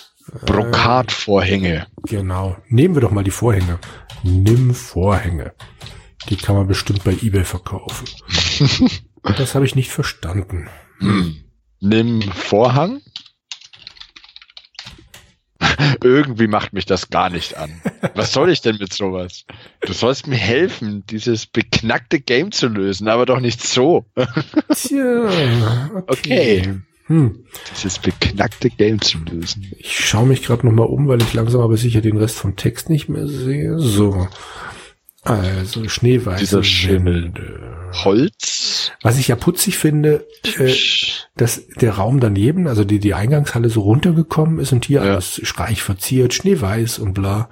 Brokatvorhänge. 0.45 1.87
Genau. 2.02 2.57
Nehmen 2.69 2.95
wir 2.95 3.00
doch 3.00 3.12
mal 3.12 3.23
die 3.23 3.31
Vorhänge. 3.31 3.78
Nimm 4.25 4.75
Vorhänge. 4.75 5.55
Die 6.28 6.37
kann 6.37 6.57
man 6.57 6.66
bestimmt 6.66 7.05
bei 7.05 7.12
eBay 7.12 7.45
verkaufen. 7.45 8.09
das 9.23 9.55
habe 9.55 9.66
ich 9.66 9.76
nicht 9.76 9.90
verstanden. 9.93 10.69
Nimm 11.81 12.23
Vorhang. 12.23 13.02
Irgendwie 16.02 16.47
macht 16.47 16.73
mich 16.73 16.87
das 16.87 17.11
gar 17.11 17.30
nicht 17.30 17.56
an. 17.56 17.71
Was 18.14 18.33
soll 18.33 18.50
ich 18.50 18.61
denn 18.61 18.76
mit 18.78 18.92
sowas? 18.92 19.45
Du 19.80 19.92
sollst 19.92 20.26
mir 20.26 20.37
helfen, 20.37 21.04
dieses 21.09 21.47
beknackte 21.47 22.21
Game 22.21 22.52
zu 22.52 22.68
lösen, 22.68 23.09
aber 23.09 23.26
doch 23.26 23.40
nicht 23.40 23.62
so. 23.62 24.06
Tja, 24.75 25.90
okay. 26.06 26.61
Okay. 26.61 26.75
Hm. 27.09 27.45
Dieses 27.73 28.00
beknackte 28.00 28.68
Game 28.68 29.00
zu 29.00 29.18
lösen. 29.18 29.71
Ich 29.78 30.04
schaue 30.04 30.26
mich 30.26 30.42
gerade 30.42 30.66
noch 30.66 30.73
mal 30.73 30.85
um, 30.85 31.06
weil 31.06 31.23
ich 31.23 31.35
langsam 31.35 31.61
aber 31.61 31.76
sicher 31.76 32.00
den 32.00 32.16
Rest 32.16 32.37
vom 32.37 32.56
Text 32.56 32.90
nicht 32.90 33.09
mehr 33.09 33.28
sehe. 33.28 33.78
So. 33.78 34.26
Also 35.23 35.88
schneeweiße 35.88 36.40
Dieser 36.40 36.64
Schimmel. 36.64 37.33
Holz. 37.92 38.92
Was 39.02 39.18
ich 39.18 39.28
ja 39.28 39.37
putzig 39.37 39.78
finde, 39.78 40.26
äh, 40.59 40.75
dass 41.37 41.66
der 41.69 41.93
Raum 41.97 42.19
daneben, 42.21 42.66
also 42.66 42.85
die, 42.85 42.99
die 42.99 43.12
Eingangshalle 43.14 43.69
so 43.69 43.83
runtergekommen 43.83 44.59
ist 44.59 44.73
und 44.73 44.87
hier 44.87 45.05
Ja. 45.05 45.12
alles 45.12 45.40
reich 45.59 45.83
verziert, 45.83 46.33
schneeweiß 46.35 46.99
und 46.99 47.12
bla. 47.14 47.49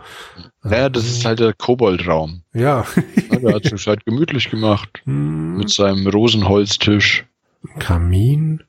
Ja, 0.64 0.88
das 0.88 1.04
ist 1.04 1.24
halt 1.26 1.40
der 1.40 1.52
Koboldraum. 1.52 2.42
Ja. 2.54 2.86
Ja, 3.30 3.36
Der 3.38 3.54
hat 3.54 3.64
sich 3.64 3.86
halt 3.86 4.04
gemütlich 4.06 4.50
gemacht. 4.50 4.88
Hm, 5.04 5.56
Mit 5.58 5.70
seinem 5.70 6.06
Rosenholztisch. 6.06 7.26
Kamin, 7.78 8.62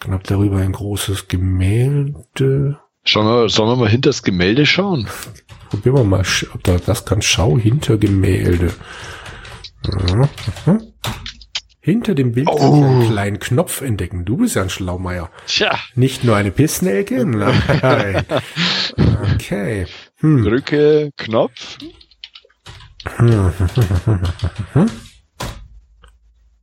knapp 0.00 0.24
darüber 0.24 0.58
ein 0.58 0.72
großes 0.72 1.28
Gemälde. 1.28 2.78
Sollen 3.06 3.26
wir, 3.26 3.48
sollen 3.48 3.68
wir 3.70 3.76
mal 3.76 3.88
hinter 3.88 4.10
das 4.10 4.22
Gemälde 4.22 4.64
schauen? 4.66 5.06
Probieren 5.70 5.96
wir 5.96 6.04
mal, 6.04 6.24
ob 6.54 6.62
da 6.64 6.76
das 6.78 7.04
kann. 7.04 7.20
Schau 7.22 7.58
hinter 7.58 7.96
Gemälde. 7.98 8.72
Mhm, 9.86 10.28
mhm. 10.66 10.82
Hinter 11.84 12.14
dem 12.14 12.30
Bild 12.32 12.48
Oh. 12.48 12.84
einen 12.84 13.08
kleinen 13.10 13.38
Knopf 13.40 13.80
entdecken. 13.80 14.24
Du 14.24 14.36
bist 14.36 14.54
ja 14.54 14.62
ein 14.62 14.70
Schlaumeier. 14.70 15.30
Tja, 15.48 15.76
Nicht 15.96 16.22
nur 16.22 16.36
eine 16.36 16.52
Pissnelke? 16.52 17.26
Nein. 17.26 18.24
Okay. 19.34 19.86
Hm. 20.20 20.44
drücke 20.44 21.10
Knopf. 21.16 21.78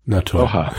Na 0.05 0.21
toll. 0.21 0.43
Oha. 0.43 0.73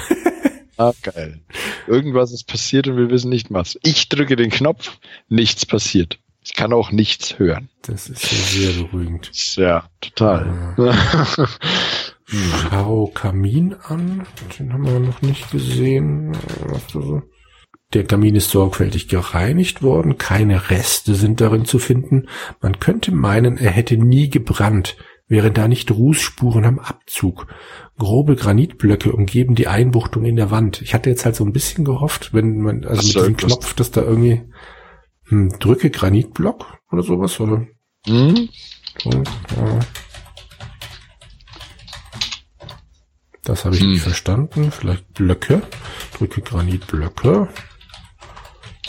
Ah, 0.78 0.92
geil. 1.02 1.40
Irgendwas 1.86 2.32
ist 2.32 2.44
passiert 2.46 2.88
und 2.88 2.96
wir 2.96 3.10
wissen 3.10 3.28
nicht 3.28 3.48
was. 3.52 3.78
Ich 3.82 4.08
drücke 4.08 4.36
den 4.36 4.50
Knopf, 4.50 4.96
nichts 5.28 5.66
passiert. 5.66 6.18
Ich 6.42 6.54
kann 6.54 6.72
auch 6.72 6.90
nichts 6.90 7.38
hören. 7.38 7.68
Das 7.82 8.08
ist 8.08 8.32
ja 8.32 8.38
sehr 8.72 8.82
beruhigend. 8.84 9.30
Ja, 9.56 9.84
total. 10.00 10.74
Schau 12.30 13.10
Kamin 13.14 13.74
an. 13.74 14.22
Den 14.58 14.72
haben 14.72 14.86
wir 14.86 15.00
noch 15.00 15.20
nicht 15.22 15.50
gesehen. 15.50 16.32
Der 17.92 18.04
Kamin 18.04 18.36
ist 18.36 18.50
sorgfältig 18.50 19.08
gereinigt 19.08 19.82
worden. 19.82 20.16
Keine 20.16 20.70
Reste 20.70 21.14
sind 21.14 21.40
darin 21.40 21.64
zu 21.64 21.78
finden. 21.78 22.28
Man 22.60 22.78
könnte 22.78 23.12
meinen, 23.12 23.56
er 23.58 23.70
hätte 23.72 23.96
nie 23.96 24.28
gebrannt. 24.30 24.96
Wären 25.26 25.54
da 25.54 25.68
nicht 25.68 25.90
Rußspuren 25.92 26.64
am 26.64 26.78
Abzug. 26.80 27.46
Grobe 27.98 28.34
Granitblöcke 28.36 29.12
umgeben 29.12 29.54
die 29.54 29.68
Einbuchtung 29.68 30.24
in 30.24 30.34
der 30.36 30.50
Wand. 30.50 30.82
Ich 30.82 30.92
hatte 30.94 31.08
jetzt 31.10 31.24
halt 31.24 31.36
so 31.36 31.44
ein 31.44 31.52
bisschen 31.52 31.84
gehofft, 31.84 32.32
wenn 32.34 32.60
man, 32.60 32.84
also 32.84 33.00
Ach 33.00 33.04
mit 33.04 33.14
diesem 33.14 33.36
das- 33.36 33.46
Knopf, 33.46 33.74
dass 33.74 33.90
da 33.92 34.02
irgendwie, 34.02 34.42
hm, 35.28 35.50
drücke 35.60 35.90
Granitblock 35.90 36.78
oder 36.90 37.02
sowas, 37.02 37.38
oder? 37.38 37.66
hm? 38.06 38.48
So, 38.98 39.10
ja. 39.10 39.78
Das 43.44 43.64
habe 43.64 43.74
ich 43.74 43.82
Hm. 43.82 43.92
nicht 43.92 44.02
verstanden. 44.02 44.70
Vielleicht 44.70 45.12
Blöcke. 45.14 45.62
Drücke 46.16 46.42
Granitblöcke. 46.42 47.48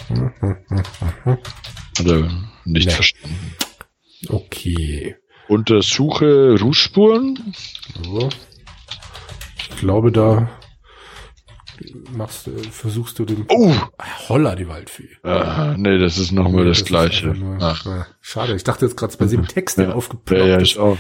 Hm, 0.08 0.34
hm, 0.40 0.58
hm, 0.68 0.84
hm, 1.00 1.14
hm. 1.24 1.38
Hat 2.00 2.06
er 2.08 2.22
nicht 2.66 2.88
Nee. 2.88 2.92
verstanden. 2.92 3.54
Okay. 4.28 5.16
Untersuche 5.48 6.56
Rußspuren. 6.60 7.54
So. 8.04 8.30
Ich 9.70 9.78
glaube, 9.78 10.12
da 10.12 10.50
machst, 12.12 12.46
du- 12.48 12.58
versuchst 12.72 13.18
du 13.20 13.26
den 13.26 13.46
Oh! 13.50 13.74
Holla 14.30 14.56
die 14.56 14.68
Waldfee. 14.68 15.10
Ah, 15.24 15.74
nee, 15.78 15.98
das 15.98 16.18
ist 16.20 16.32
nochmal 16.32 16.66
das, 16.66 16.80
ist 16.80 16.86
Gleiche. 16.88 17.28
nur- 17.28 17.58
Ach, 17.60 17.86
ja, 17.86 18.06
schade. 18.22 18.56
Ich 18.56 18.64
dachte 18.64 18.86
jetzt 18.86 18.96
gerade 18.98 19.16
bei 19.18 19.26
dem 19.26 19.48
Text, 19.48 19.78
der 19.80 19.90
ja, 19.90 19.94
aufgeploppt 19.96 20.46
ja, 20.48 20.58
ist. 20.58 20.62
ich 20.64 20.78
auch. 20.80 20.98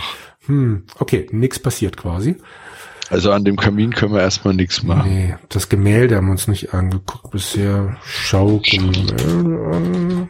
Hm, 0.47 0.85
okay, 0.97 1.27
nichts 1.31 1.59
passiert 1.59 1.97
quasi. 1.97 2.37
Also 3.11 3.33
an 3.33 3.43
dem 3.43 3.57
Kamin 3.57 3.93
können 3.93 4.13
wir 4.13 4.21
erstmal 4.21 4.53
nichts 4.53 4.83
machen. 4.83 5.13
Nee, 5.13 5.35
das 5.49 5.67
Gemälde 5.67 6.15
haben 6.15 6.27
wir 6.27 6.31
uns 6.31 6.47
nicht 6.47 6.73
angeguckt 6.73 7.29
bisher. 7.31 7.97
Schau 8.05 8.61
Gemälde 8.63 9.25
an. 9.73 10.29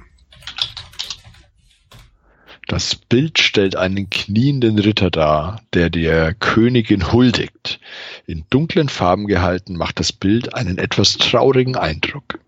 Das 2.68 2.96
Bild 2.96 3.38
stellt 3.38 3.76
einen 3.76 4.10
knienden 4.10 4.80
Ritter 4.80 5.12
dar, 5.12 5.62
der 5.76 5.92
der 5.92 6.34
Königin 6.34 7.12
huldigt. 7.12 7.80
In 8.26 8.46
dunklen 8.50 8.90
Farben 8.90 9.28
gehalten 9.28 9.78
macht 9.78 10.00
das 10.00 10.12
Bild 10.12 10.56
einen 10.56 10.80
etwas 10.80 11.18
traurigen 11.18 11.76
Eindruck. 11.76 12.40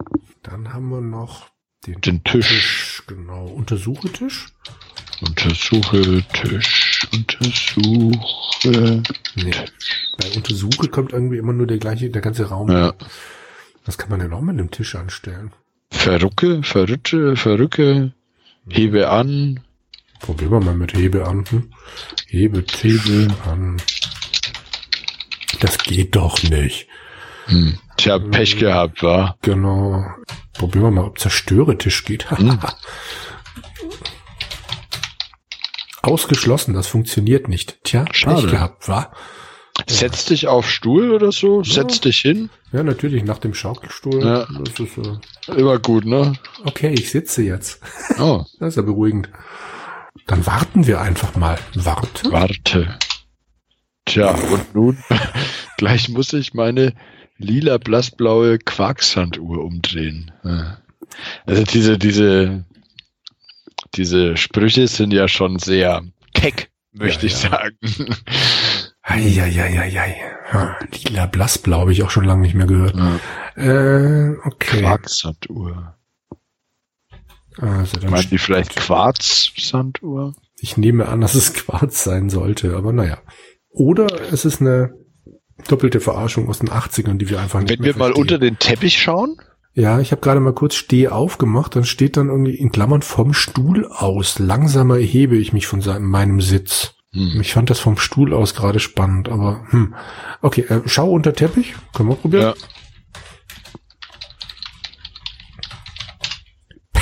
Dann 0.42 0.74
haben 0.74 0.90
wir 0.90 1.02
noch 1.02 1.52
den, 1.86 2.02
Den 2.02 2.24
Tisch. 2.24 2.48
Tisch, 2.48 3.04
genau. 3.06 3.46
Untersuchetisch? 3.46 4.48
Untersuche 5.22 6.24
Tisch. 6.34 6.93
Untersuche. 7.14 9.04
Nee. 9.36 9.54
Bei 10.18 10.32
Untersuche 10.36 10.88
kommt 10.88 11.14
irgendwie 11.14 11.38
immer 11.38 11.54
nur 11.54 11.68
der 11.68 11.78
gleiche, 11.78 12.10
der 12.10 12.22
ganze 12.22 12.46
Raum. 12.46 12.72
Ja. 12.72 12.94
Was 13.86 13.98
kann 13.98 14.10
man 14.10 14.20
denn 14.20 14.34
auch 14.34 14.42
mit 14.42 14.58
einem 14.58 14.72
Tisch 14.72 14.96
anstellen? 14.96 15.52
Verrucke, 15.92 16.64
verrütte, 16.64 17.36
verrücke. 17.36 18.14
Hebe 18.70 19.10
an. 19.10 19.60
Probieren 20.20 20.52
wir 20.52 20.62
mal 20.62 20.76
mit 20.76 20.94
Hebe 20.94 21.28
an. 21.28 21.46
Hm? 21.50 21.74
Hebe 22.28 22.66
Tisch 22.66 23.10
an. 23.46 23.78
Das 25.60 25.78
geht 25.78 26.16
doch 26.16 26.42
nicht. 26.44 26.88
Hm. 27.46 27.78
Tja, 27.98 28.20
Pech 28.20 28.58
gehabt, 28.58 29.04
war. 29.04 29.38
Genau. 29.42 30.06
Probieren 30.54 30.86
wir 30.86 30.92
mal, 30.92 31.06
ob 31.06 31.20
Zerstöre-Tisch 31.20 32.06
geht. 32.06 32.32
Hm. 32.32 32.60
Ausgeschlossen, 36.04 36.74
das 36.74 36.88
funktioniert 36.88 37.48
nicht. 37.48 37.84
Tja, 37.84 38.06
Schade. 38.12 38.42
Pech 38.42 38.52
gehabt, 38.52 38.88
war. 38.88 39.14
Setz 39.88 40.26
dich 40.26 40.48
auf 40.48 40.70
Stuhl 40.70 41.12
oder 41.12 41.32
so. 41.32 41.64
Setz 41.64 42.00
dich 42.02 42.20
hin. 42.20 42.50
Ja, 42.72 42.84
natürlich, 42.84 43.24
nach 43.24 43.40
dem 43.40 43.54
Schaukelstuhl. 43.54 44.24
Ja. 44.24 44.46
Das 44.64 44.80
ist, 44.80 44.98
äh, 44.98 45.60
Immer 45.60 45.80
gut, 45.80 46.06
ne? 46.06 46.34
okay, 46.66 46.94
ich 46.94 47.10
sitze 47.10 47.42
jetzt. 47.42 47.80
Oh, 48.20 48.44
Das 48.60 48.70
ist 48.70 48.76
ja 48.76 48.82
beruhigend. 48.84 49.30
Dann 50.28 50.46
warten 50.46 50.86
wir 50.86 51.02
einfach 51.02 51.36
mal. 51.36 51.58
Warte. 51.74 52.32
warte. 52.32 53.00
Tja, 54.06 54.32
und 54.32 54.76
nun, 54.76 54.98
gleich 55.78 56.10
muss 56.10 56.34
ich 56.34 56.54
meine 56.54 56.94
lila 57.38 57.78
blassblaue 57.78 58.60
Quarksanduhr 58.60 59.64
umdrehen. 59.64 60.32
Ja. 60.44 60.78
Also 61.46 61.64
diese, 61.64 61.98
diese, 61.98 62.66
diese 63.96 64.38
Sprüche 64.38 64.88
sind 64.88 65.14
ja 65.14 65.28
schon 65.28 65.60
sehr 65.60 66.04
keck, 66.34 66.70
möchte 66.92 67.28
Ja, 67.28 67.34
ich 67.34 67.44
ja. 67.44 67.50
sagen. 67.50 68.16
Eieieiei. 69.02 70.16
Ja, 70.52 70.78
lila 70.92 71.26
Blassblau 71.26 71.82
habe 71.82 71.92
ich 71.92 72.04
auch 72.04 72.10
schon 72.12 72.26
lange 72.26 72.42
nicht 72.42 72.56
mehr 72.56 72.68
gehört. 72.68 72.96
Ja. 72.96 73.20
Äh, 73.56 74.36
okay. 74.46 74.80
Quarksanduhr. 74.82 75.96
Also 77.58 78.00
dann 78.00 78.10
Meinen 78.12 78.30
die 78.30 78.38
vielleicht 78.40 78.76
Quarz-Sanduhr? 78.76 80.34
Ich 80.60 80.78
nehme 80.78 81.08
an, 81.08 81.22
dass 81.22 81.36
es 81.36 81.54
Quarz 81.54 82.04
sein 82.04 82.30
sollte, 82.30 82.76
aber 82.76 82.94
naja. 82.94 83.20
Oder 83.70 84.08
es 84.32 84.46
ist 84.46 84.62
eine 84.62 84.94
doppelte 85.68 86.00
Verarschung 86.00 86.50
aus 86.50 86.60
den 86.60 86.70
80ern, 86.70 87.18
die 87.18 87.30
wir 87.30 87.40
einfach 87.40 87.60
nicht 87.60 87.70
Wenn 87.70 87.86
wir 87.86 87.94
verstehen. 87.94 88.14
mal 88.14 88.20
unter 88.20 88.40
den 88.40 88.58
Teppich 88.58 88.98
schauen? 89.00 89.38
Ja, 89.76 90.00
ich 90.00 90.12
habe 90.12 90.22
gerade 90.22 90.40
mal 90.40 90.54
kurz 90.54 90.76
Steh 90.76 91.08
aufgemacht, 91.08 91.76
dann 91.76 91.84
steht 91.84 92.16
dann 92.16 92.30
irgendwie 92.30 92.54
in 92.54 92.72
Klammern 92.72 93.02
vom 93.02 93.34
Stuhl 93.34 93.88
aus. 93.88 94.38
Langsamer 94.38 95.00
erhebe 95.00 95.36
ich 95.36 95.52
mich 95.52 95.66
von 95.66 95.82
seinem, 95.82 96.06
meinem 96.06 96.42
Sitz. 96.42 96.94
Hm. 97.12 97.42
Ich 97.42 97.54
fand 97.54 97.72
das 97.72 97.80
vom 97.80 97.98
Stuhl 97.98 98.36
aus 98.36 98.54
gerade 98.54 98.80
spannend, 98.80 99.30
aber 99.30 99.66
hm. 99.70 99.96
Okay, 100.44 100.62
äh, 100.70 100.82
schau 100.86 101.10
unter 101.10 101.34
Teppich. 101.34 101.74
Können 101.92 102.10
wir 102.10 102.16
probieren? 102.16 102.54
Ja. 106.96 107.02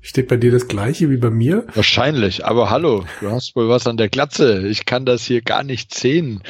Steht 0.00 0.26
bei 0.26 0.38
dir 0.38 0.50
das 0.50 0.66
gleiche 0.66 1.08
wie 1.08 1.18
bei 1.18 1.30
mir? 1.30 1.68
Wahrscheinlich, 1.74 2.44
aber 2.44 2.70
hallo, 2.70 3.04
du 3.20 3.30
hast 3.30 3.54
wohl 3.54 3.68
was 3.68 3.86
an 3.86 3.96
der 3.96 4.08
Glatze. 4.08 4.66
Ich 4.66 4.86
kann 4.86 5.06
das 5.06 5.24
hier 5.24 5.40
gar 5.40 5.62
nicht 5.62 5.94
sehen, 5.94 6.42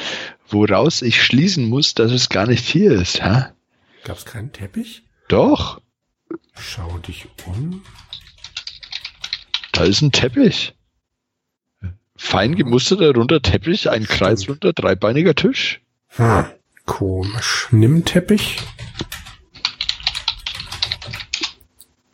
woraus 0.49 1.03
ich 1.03 1.21
schließen 1.21 1.65
muss, 1.69 1.93
dass 1.93 2.11
es 2.11 2.29
gar 2.29 2.47
nicht 2.47 2.65
hier 2.65 2.93
ist. 2.93 3.23
Hä? 3.23 3.43
Gab 4.03 4.17
es 4.17 4.25
keinen 4.25 4.51
Teppich? 4.51 5.03
Doch. 5.31 5.79
Schau 6.59 6.97
dich 6.97 7.25
um. 7.45 7.83
Da 9.71 9.85
ist 9.85 10.01
ein 10.01 10.11
Teppich. 10.11 10.75
Fein 12.17 12.55
gemusterter 12.55 13.13
runder 13.13 13.41
Teppich, 13.41 13.89
ein 13.89 14.03
kreisrunder 14.03 14.73
dreibeiniger 14.73 15.33
Tisch. 15.33 15.79
Hm, 16.09 16.47
komisch. 16.85 17.69
Nimm 17.71 18.03
Teppich. 18.03 18.57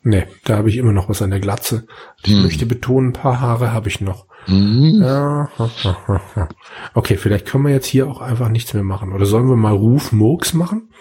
Nee, 0.04 0.28
da 0.44 0.58
habe 0.58 0.70
ich 0.70 0.78
immer 0.78 0.94
noch 0.94 1.10
was 1.10 1.24
an 1.24 1.32
der 1.32 1.40
Glatze. 1.40 1.88
Ich 2.24 2.34
hm. 2.34 2.44
möchte 2.44 2.68
betonen, 2.68 3.10
ein 3.10 3.14
paar 3.14 3.42
Haare 3.42 3.74
habe 3.74 3.90
ich 3.90 4.00
noch. 4.00 4.28
Mhm. 4.46 5.02
Ja, 5.02 5.50
okay, 6.94 7.18
vielleicht 7.18 7.48
können 7.48 7.66
wir 7.66 7.74
jetzt 7.74 7.88
hier 7.88 8.08
auch 8.08 8.22
einfach 8.22 8.50
nichts 8.50 8.76
mehr 8.76 8.84
machen. 8.84 9.12
Oder 9.12 9.26
sollen 9.26 9.50
wir 9.50 9.58
mal 9.58 9.74
Ruf 9.74 10.12
Murks 10.12 10.54
machen? 10.54 10.92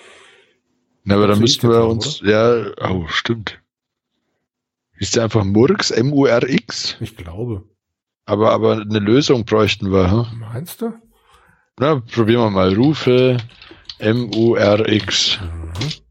Na, 1.09 1.15
aber 1.15 1.29
dann 1.29 1.39
müssten 1.39 1.71
wir 1.71 1.87
uns, 1.87 2.21
oder? 2.21 2.73
ja, 2.83 2.91
oh, 2.91 3.07
stimmt. 3.07 3.61
Ist 4.99 5.15
der 5.15 5.23
einfach 5.23 5.45
Murks, 5.45 5.93
M-U-R-X? 5.93 6.97
Ich 6.99 7.17
glaube. 7.17 7.63
Aber, 8.25 8.51
aber 8.51 8.81
eine 8.81 8.99
Lösung 8.99 9.45
bräuchten 9.45 9.93
wir, 9.93 10.11
hm? 10.11 10.41
Meinst 10.41 10.83
du? 10.83 10.95
Na, 11.79 12.01
probieren 12.01 12.43
wir 12.43 12.51
mal. 12.51 12.75
Rufe 12.75 13.37
M-U-R-X. 14.01 15.39
Mhm. 15.41 16.06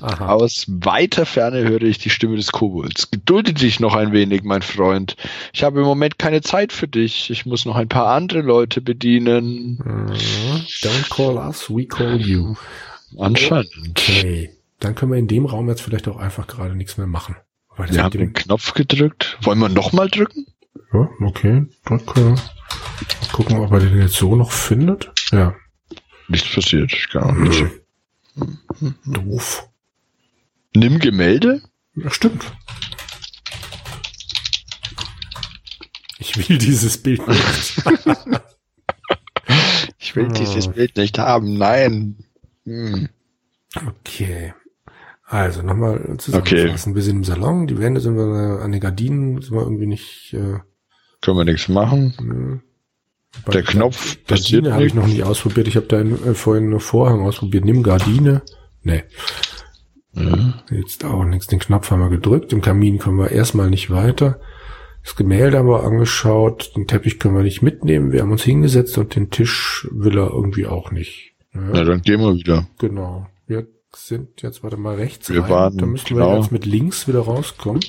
Aus 0.00 0.66
weiter 0.68 1.24
Ferne 1.24 1.68
höre 1.68 1.82
ich 1.82 1.98
die 1.98 2.10
Stimme 2.10 2.36
des 2.36 2.50
Kobolds. 2.50 3.10
Gedulde 3.10 3.52
dich 3.52 3.78
noch 3.78 3.94
ein 3.94 4.12
wenig, 4.12 4.42
mein 4.42 4.62
Freund. 4.62 5.16
Ich 5.52 5.62
habe 5.62 5.80
im 5.80 5.86
Moment 5.86 6.18
keine 6.18 6.40
Zeit 6.40 6.72
für 6.72 6.88
dich. 6.88 7.30
Ich 7.30 7.46
muss 7.46 7.64
noch 7.64 7.76
ein 7.76 7.88
paar 7.88 8.08
andere 8.08 8.40
Leute 8.40 8.80
bedienen. 8.80 9.78
Don't 10.82 11.10
call 11.10 11.36
us, 11.36 11.70
we 11.70 11.86
call 11.86 12.20
you. 12.20 12.54
Anscheinend. 13.18 13.70
Okay. 13.90 14.50
Dann 14.80 14.94
können 14.94 15.12
wir 15.12 15.18
in 15.18 15.28
dem 15.28 15.46
Raum 15.46 15.68
jetzt 15.68 15.82
vielleicht 15.82 16.08
auch 16.08 16.16
einfach 16.16 16.46
gerade 16.46 16.74
nichts 16.74 16.96
mehr 16.98 17.06
machen. 17.06 17.36
wir 17.76 18.02
haben 18.02 18.18
den 18.18 18.32
Knopf 18.32 18.74
gedrückt. 18.74 19.38
Wollen 19.42 19.60
wir 19.60 19.68
nochmal 19.68 20.08
drücken? 20.08 20.46
Ja, 20.92 21.08
okay. 21.20 21.66
Drücke. 21.84 22.20
Mal 22.20 23.30
gucken, 23.32 23.58
ob 23.58 23.72
er 23.72 23.80
den 23.80 24.00
jetzt 24.00 24.14
so 24.14 24.34
noch 24.34 24.50
findet. 24.50 25.10
Ja. 25.30 25.54
Nichts 26.28 26.52
passiert. 26.52 26.92
Gar 27.12 27.32
nicht. 27.32 27.62
Mhm. 27.62 27.70
Doof. 29.06 29.68
Nimm 30.74 30.98
Gemälde? 30.98 31.62
Ja, 31.94 32.10
stimmt. 32.10 32.44
Ich 36.18 36.48
will 36.48 36.58
dieses 36.58 36.98
Bild 36.98 37.26
nicht. 37.28 37.82
ich 39.98 40.16
will 40.16 40.28
dieses 40.28 40.68
Bild 40.68 40.96
nicht 40.96 41.18
haben, 41.18 41.56
nein. 41.56 42.16
Hm. 42.64 43.08
Okay. 43.86 44.54
Also 45.26 45.62
nochmal 45.62 46.16
zusammenfassen. 46.18 46.90
Okay. 46.92 46.94
Wir 46.94 47.02
sind 47.02 47.16
im 47.16 47.24
Salon, 47.24 47.66
die 47.66 47.78
Wände 47.78 48.00
sind 48.00 48.16
wir 48.16 48.60
an 48.62 48.72
den 48.72 48.80
Gardinen, 48.80 49.40
sind 49.42 49.54
wir 49.54 49.62
irgendwie 49.62 49.86
nicht. 49.86 50.34
Äh, 50.34 50.58
Können 51.20 51.38
wir 51.38 51.44
nichts 51.44 51.68
machen. 51.68 52.14
Hm. 52.18 52.62
Bei 53.44 53.52
der 53.52 53.62
Knopf 53.62 54.18
Gardine 54.26 54.72
habe 54.72 54.86
ich 54.86 54.94
noch 54.94 55.06
nicht 55.06 55.22
ausprobiert. 55.22 55.68
Ich 55.68 55.76
habe 55.76 55.86
da 55.86 56.00
äh, 56.00 56.34
vorhin 56.34 56.68
nur 56.70 56.80
Vorhang 56.80 57.22
ausprobiert. 57.22 57.64
Nimm 57.64 57.82
Gardine. 57.82 58.42
Nee. 58.82 59.04
Ja. 60.14 60.62
Jetzt 60.70 61.04
auch 61.04 61.24
nichts. 61.24 61.46
Den 61.48 61.58
Knopf 61.58 61.90
haben 61.90 62.00
wir 62.00 62.10
gedrückt. 62.10 62.52
Im 62.52 62.60
Kamin 62.60 62.98
kommen 62.98 63.18
wir 63.18 63.30
erstmal 63.30 63.70
nicht 63.70 63.90
weiter. 63.90 64.40
Das 65.02 65.16
Gemälde 65.16 65.58
haben 65.58 65.68
wir 65.68 65.84
angeschaut. 65.84 66.72
Den 66.76 66.86
Teppich 66.86 67.18
können 67.18 67.36
wir 67.36 67.42
nicht 67.42 67.62
mitnehmen. 67.62 68.12
Wir 68.12 68.22
haben 68.22 68.32
uns 68.32 68.42
hingesetzt 68.42 68.96
und 68.96 69.14
den 69.14 69.30
Tisch 69.30 69.86
will 69.90 70.16
er 70.16 70.30
irgendwie 70.30 70.66
auch 70.66 70.90
nicht. 70.92 71.34
Ja, 71.52 71.60
Na, 71.72 71.84
dann 71.84 72.02
gehen 72.02 72.20
wir 72.20 72.34
wieder. 72.34 72.66
Genau. 72.78 73.26
Wir 73.46 73.66
sind 73.94 74.42
jetzt, 74.42 74.62
warte 74.62 74.76
mal, 74.76 74.96
rechts 74.96 75.30
wir 75.30 75.42
rein. 75.42 75.50
Waren, 75.50 75.78
da 75.78 75.86
müssen 75.86 76.08
genau. 76.08 76.32
wir 76.32 76.38
jetzt 76.38 76.52
mit 76.52 76.64
links 76.64 77.06
wieder 77.06 77.20
rauskommen. 77.20 77.84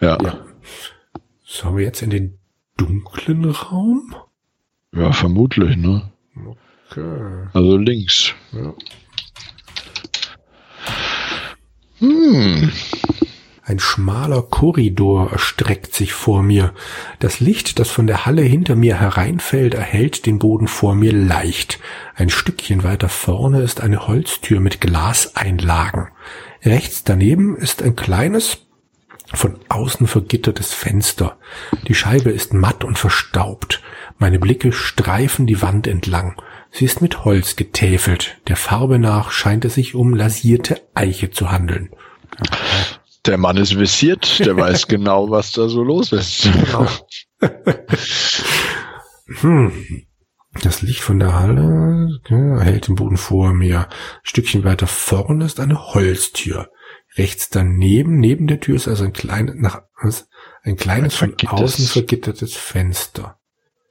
Ja. 0.00 0.18
ja. 0.22 0.44
So, 1.44 1.76
wir 1.76 1.84
jetzt 1.84 2.02
in 2.02 2.10
den 2.10 2.38
dunklen 2.76 3.44
Raum? 3.44 4.14
Ja, 4.94 5.12
vermutlich, 5.12 5.76
ne? 5.76 6.12
Okay. 6.90 7.48
Also 7.52 7.76
links. 7.76 8.34
Ja. 8.52 8.74
Hm. 11.98 12.70
Ein 13.66 13.78
schmaler 13.78 14.42
Korridor 14.42 15.32
erstreckt 15.32 15.94
sich 15.94 16.12
vor 16.12 16.42
mir. 16.42 16.74
Das 17.18 17.40
Licht, 17.40 17.78
das 17.78 17.90
von 17.90 18.06
der 18.06 18.26
Halle 18.26 18.42
hinter 18.42 18.76
mir 18.76 19.00
hereinfällt, 19.00 19.72
erhellt 19.72 20.26
den 20.26 20.38
Boden 20.38 20.68
vor 20.68 20.94
mir 20.94 21.14
leicht. 21.14 21.80
Ein 22.14 22.28
Stückchen 22.28 22.84
weiter 22.84 23.08
vorne 23.08 23.62
ist 23.62 23.80
eine 23.80 24.06
Holztür 24.06 24.60
mit 24.60 24.82
Glaseinlagen. 24.82 26.08
Rechts 26.62 27.04
daneben 27.04 27.56
ist 27.56 27.82
ein 27.82 27.96
kleines, 27.96 28.66
von 29.36 29.58
außen 29.68 30.06
vergittertes 30.06 30.72
Fenster. 30.72 31.38
Die 31.88 31.94
Scheibe 31.94 32.30
ist 32.30 32.52
matt 32.52 32.84
und 32.84 32.98
verstaubt. 32.98 33.82
Meine 34.18 34.38
Blicke 34.38 34.72
streifen 34.72 35.46
die 35.46 35.62
Wand 35.62 35.86
entlang. 35.86 36.40
Sie 36.70 36.84
ist 36.84 37.00
mit 37.00 37.24
Holz 37.24 37.56
getäfelt. 37.56 38.38
Der 38.48 38.56
Farbe 38.56 38.98
nach 38.98 39.30
scheint 39.30 39.64
es 39.64 39.74
sich 39.74 39.94
um 39.94 40.14
lasierte 40.14 40.80
Eiche 40.94 41.30
zu 41.30 41.50
handeln. 41.50 41.90
Der 43.26 43.38
Mann 43.38 43.56
ist 43.56 43.78
visiert, 43.78 44.40
der 44.40 44.56
weiß 44.56 44.86
genau, 44.88 45.30
was 45.30 45.52
da 45.52 45.68
so 45.68 45.82
los 45.82 46.12
ist. 46.12 46.42
Genau. 46.42 46.86
hm. 49.40 49.72
Das 50.62 50.82
Licht 50.82 51.00
von 51.00 51.18
der 51.18 51.34
Halle 51.34 52.20
ja, 52.28 52.60
hält 52.60 52.86
den 52.86 52.94
Boden 52.94 53.16
vor 53.16 53.52
mir. 53.52 53.80
Ein 53.80 53.86
Stückchen 54.22 54.64
weiter 54.64 54.86
vorne 54.86 55.44
ist 55.44 55.58
eine 55.58 55.94
Holztür. 55.94 56.70
Rechts 57.16 57.48
daneben, 57.48 58.18
neben 58.18 58.46
der 58.46 58.60
Tür 58.60 58.76
ist 58.76 58.88
also 58.88 59.04
ein 59.04 59.12
kleines, 59.12 59.54
nach, 59.56 59.82
ein 60.62 60.76
kleines 60.76 61.14
von 61.14 61.34
außen 61.46 61.86
vergittertes 61.86 62.54
Fenster. 62.54 63.38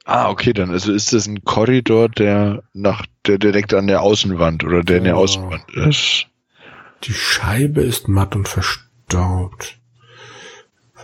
Ah, 0.04 0.28
okay, 0.28 0.52
dann 0.52 0.70
also 0.70 0.92
ist 0.92 1.14
das 1.14 1.26
ein 1.26 1.44
Korridor, 1.44 2.10
der 2.10 2.62
nach, 2.74 3.06
der 3.26 3.38
direkt 3.38 3.72
an 3.72 3.86
der 3.86 4.02
Außenwand 4.02 4.62
oder 4.64 4.82
der 4.82 4.98
in 4.98 5.04
der 5.04 5.16
Außenwand 5.16 5.64
ist. 5.72 6.26
Die 7.04 7.14
Scheibe 7.14 7.80
ist 7.80 8.08
matt 8.08 8.36
und 8.36 8.46
verstaubt. 8.46 9.78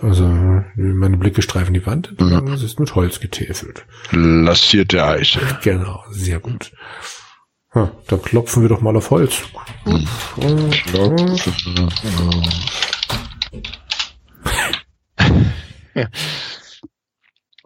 Also, 0.03 0.25
meine 0.77 1.17
Blicke 1.19 1.43
streifen 1.43 1.75
die 1.75 1.85
Wand 1.85 2.15
ja. 2.19 2.43
es 2.55 2.63
ist 2.63 2.81
mit 2.81 2.95
Holz 2.95 3.21
getäfelt. 3.21 3.85
Lassierte 4.11 5.05
Eiche. 5.05 5.41
Genau, 5.63 6.05
sehr 6.11 6.41
gut. 6.41 6.73
Ha, 7.73 7.93
dann 8.09 8.23
klopfen 8.23 8.63
wir 8.63 8.69
doch 8.69 8.81
mal 8.81 8.97
auf 8.97 9.11
Holz. 9.11 9.43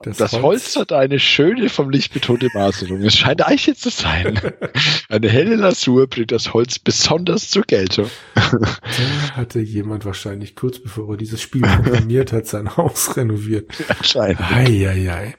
Das, 0.02 0.18
das 0.18 0.32
Holz. 0.34 0.42
Holz. 0.42 0.76
hat 0.76 0.92
eine 0.92 1.18
schöne 1.18 1.70
vom 1.70 1.88
Licht 1.88 2.12
betonte 2.12 2.48
Maserung. 2.52 3.00
Es 3.02 3.16
scheint 3.16 3.46
Eiche 3.46 3.74
zu 3.74 3.88
sein. 3.88 4.38
Eine 5.08 5.30
helle 5.30 5.54
Lasur 5.54 6.06
bringt 6.06 6.32
das 6.32 6.52
Holz 6.52 6.78
besonders 6.78 7.48
zur 7.48 7.62
Geltung. 7.62 8.10
Da 8.34 9.32
hatte 9.32 9.60
jemand 9.60 10.04
wahrscheinlich 10.04 10.54
kurz 10.56 10.78
bevor 10.78 11.14
er 11.14 11.16
dieses 11.16 11.40
Spiel 11.40 11.62
programmiert 11.62 12.34
hat, 12.34 12.46
sein 12.46 12.76
Haus 12.76 13.16
renoviert. 13.16 13.72
Wahrscheinlich. 13.88 14.40
Eieiei. 14.40 15.34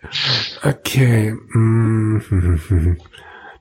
Okay. 0.63 1.35
Mm. 1.53 2.97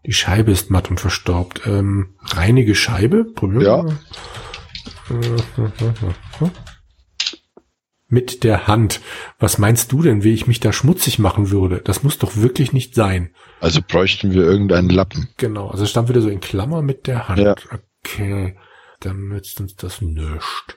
Die 0.07 0.13
Scheibe 0.13 0.53
ist 0.53 0.71
matt 0.71 0.91
und 0.91 1.01
verstaubt. 1.01 1.63
Ähm, 1.67 2.15
reinige 2.21 2.75
Scheibe? 2.75 3.25
Probieren 3.25 3.89
ja. 5.09 5.19
Mit 8.09 8.45
der 8.45 8.67
Hand. 8.67 9.01
Was 9.39 9.59
meinst 9.59 9.91
du 9.93 10.03
denn, 10.03 10.23
wie 10.23 10.35
ich 10.35 10.47
mich 10.47 10.61
da 10.61 10.73
schmutzig 10.73 11.19
machen 11.19 11.51
würde? 11.51 11.81
Das 11.83 12.03
muss 12.03 12.19
doch 12.19 12.37
wirklich 12.37 12.73
nicht 12.73 12.95
sein. 12.95 13.35
Also 13.61 13.81
bräuchten 13.87 14.33
wir 14.33 14.43
irgendeinen 14.43 14.91
Lappen. 14.91 15.29
Genau, 15.39 15.69
also 15.69 15.87
stand 15.87 16.09
wieder 16.11 16.21
so 16.21 16.29
in 16.29 16.41
Klammer 16.41 16.83
mit 16.83 17.07
der 17.07 17.29
Hand. 17.29 17.41
Ja. 17.41 17.55
Okay. 18.05 18.57
dann 19.01 19.29
nützt 19.29 19.59
uns 19.61 19.75
das 19.77 20.03
nichts. 20.03 20.77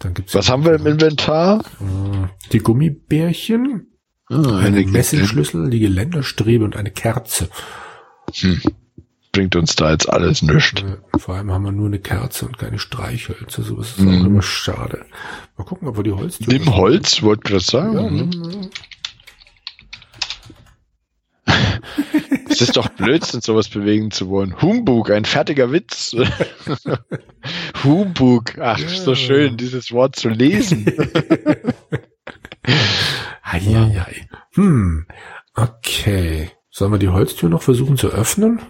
Dann 0.00 0.12
gibt's 0.14 0.34
Was 0.34 0.50
haben 0.50 0.64
wir 0.64 0.74
im 0.74 0.86
Inventar? 0.86 1.60
äh, 1.80 2.26
die 2.52 2.58
Gummibärchen, 2.58 3.92
Ah, 4.28 4.58
einen 4.58 4.90
Messelschlüssel, 4.90 5.70
die 5.70 5.78
Geländerstrebe 5.78 6.64
und 6.64 6.74
eine 6.76 6.90
Kerze. 6.90 7.48
Hm. 8.34 8.60
Bringt 9.32 9.54
uns 9.56 9.76
da 9.76 9.90
jetzt 9.92 10.08
alles 10.08 10.40
nichts. 10.42 10.82
Vor 11.18 11.34
allem 11.34 11.50
haben 11.52 11.64
wir 11.64 11.72
nur 11.72 11.86
eine 11.88 11.98
Kerze 11.98 12.46
und 12.46 12.56
keine 12.58 12.78
Streichhölzer. 12.78 13.62
Sowas 13.62 13.90
ist 13.90 13.98
Mhm. 14.00 14.20
auch 14.22 14.24
immer 14.26 14.42
schade. 14.42 15.04
Mal 15.58 15.64
gucken, 15.64 15.88
ob 15.88 15.96
wir 15.98 16.04
die 16.04 16.12
Holztür. 16.12 16.46
Nimm 16.52 16.74
Holz, 16.74 17.22
wollte 17.22 17.42
gerade 17.42 17.62
sagen. 17.64 17.94
Ja, 17.94 18.02
Mhm. 18.10 18.70
Es 22.48 22.60
ist 22.62 22.76
doch 22.78 22.88
Blödsinn, 22.88 23.42
sowas 23.42 23.68
bewegen 23.68 24.10
zu 24.10 24.28
wollen. 24.30 24.60
Humbug, 24.62 25.10
ein 25.10 25.26
fertiger 25.26 25.70
Witz. 25.72 26.16
Humbug, 27.84 28.58
ach, 28.58 28.78
Ja. 28.78 28.88
so 28.88 29.14
schön, 29.14 29.58
dieses 29.58 29.92
Wort 29.92 30.16
zu 30.16 30.30
lesen. 30.30 30.86
Eieiei. 33.42 34.26
Hm. 34.54 35.06
Okay. 35.54 36.50
Sollen 36.76 36.92
wir 36.92 36.98
die 36.98 37.08
Holztür 37.08 37.48
noch 37.48 37.62
versuchen 37.62 37.96
zu 37.96 38.08
öffnen? 38.08 38.60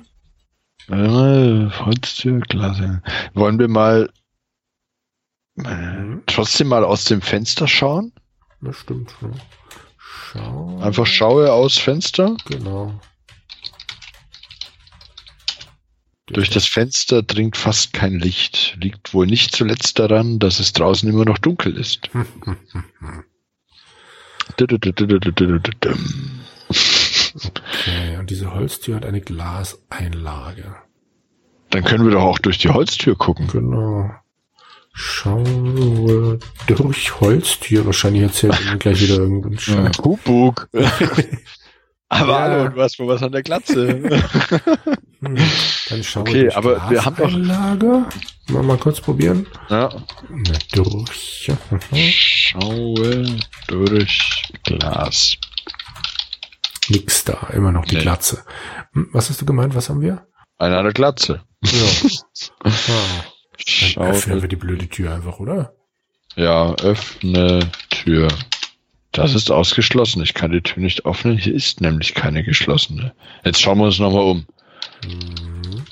Äh, 0.87 1.69
Holztür, 1.81 2.39
klasse. 2.39 3.03
Wollen 3.35 3.59
wir 3.59 3.67
mal 3.67 4.13
äh, 5.57 6.17
trotzdem 6.27 6.69
mal 6.69 6.85
aus 6.85 7.03
dem 7.03 7.21
Fenster 7.21 7.67
schauen? 7.67 8.13
Das 8.61 8.77
stimmt 8.77 9.11
schon. 9.11 9.33
Schau. 9.99 10.79
Einfach 10.79 11.05
schaue 11.05 11.53
aus 11.53 11.79
Fenster. 11.79 12.37
Genau. 12.49 13.01
Durch 16.27 16.51
das 16.51 16.67
Fenster 16.67 17.25
dringt 17.25 17.57
fast 17.57 17.93
kein 17.93 18.21
Licht. 18.21 18.77
Liegt 18.81 19.15
wohl 19.15 19.27
nicht 19.27 19.51
zuletzt 19.51 19.99
daran, 19.99 20.39
dass 20.39 20.61
es 20.61 20.73
draußen 20.73 21.09
immer 21.09 21.25
noch 21.25 21.39
dunkel 21.39 21.77
ist. 21.77 22.09
Okay, 27.45 28.17
und 28.19 28.31
diese 28.31 28.53
Holztür 28.55 28.97
hat 28.97 29.05
eine 29.07 29.21
Glaseinlage. 29.21 30.77
Dann 31.71 31.85
können 31.85 32.05
wir 32.05 32.13
doch 32.13 32.23
auch 32.23 32.39
durch 32.39 32.59
die 32.59 32.69
Holztür 32.71 33.17
gucken. 33.17 33.47
Genau. 33.49 34.11
Schaue 34.93 36.39
durch 36.67 37.21
Holztür. 37.21 37.85
Wahrscheinlich 37.85 38.23
erzählt 38.23 38.55
er 38.59 38.73
mir 38.73 38.79
gleich 38.79 39.01
wieder 39.03 39.17
irgendeinen 39.17 39.59
Scheiß. 39.59 39.99
Humbug. 39.99 40.69
Aber 42.09 42.29
Ja. 42.33 42.39
hallo, 42.41 42.69
du 42.69 42.81
hast 42.81 42.99
wohl 42.99 43.09
was 43.09 43.23
an 43.23 43.33
der 43.33 43.43
Glatze. 43.43 44.01
Hm, 45.21 45.35
Dann 45.89 46.05
schaue 46.05 46.23
Okay, 46.25 46.43
durch 46.43 46.57
aber 46.59 46.91
wir 46.91 47.03
haben 47.05 47.17
doch- 47.17 47.25
Glaseinlage. 47.27 48.05
Mal, 48.49 48.63
mal 48.63 48.77
kurz 48.77 49.01
probieren. 49.01 49.47
ja. 49.71 49.89
Na, 50.31 50.53
durch. 50.73 51.51
Schaue 51.95 53.25
durch 53.67 54.43
Glas. 54.65 55.39
Nix 56.89 57.25
da. 57.25 57.49
Immer 57.53 57.73
noch 57.73 57.85
die 57.85 57.97
Nee. 57.97 58.03
Glatze. 58.03 58.45
Hm, 58.93 59.09
Was 59.13 59.29
hast 59.31 59.41
du 59.41 59.47
gemeint? 59.47 59.75
Was 59.75 59.89
haben 59.89 60.01
wir? 60.01 60.27
Eine 60.59 60.83
der 60.83 60.93
Glatze. 60.93 61.43
Ja. 61.63 62.11
Dann 63.97 64.09
öffnen 64.09 64.43
wir 64.43 64.49
die 64.49 64.57
blöde 64.57 64.89
Tür 64.89 65.15
einfach, 65.15 65.39
oder? 65.41 65.75
Ja, 66.37 66.75
öffne 66.75 67.71
Tür. 67.91 68.29
Das 69.13 69.35
ist 69.35 69.51
ausgeschlossen. 69.51 70.23
Ich 70.23 70.35
kann 70.35 70.53
die 70.53 70.61
Tür 70.61 70.83
nicht 70.83 71.07
öffnen. 71.07 71.39
Hier 71.39 71.55
ist 71.55 71.81
nämlich 71.81 72.15
keine 72.15 72.45
geschlossene. 72.45 73.15
Jetzt 73.45 73.61
schauen 73.63 73.79
wir 73.79 73.87
uns 73.87 73.99
nochmal 73.99 74.25
um. 74.25 74.47
Mhm. 75.05 75.85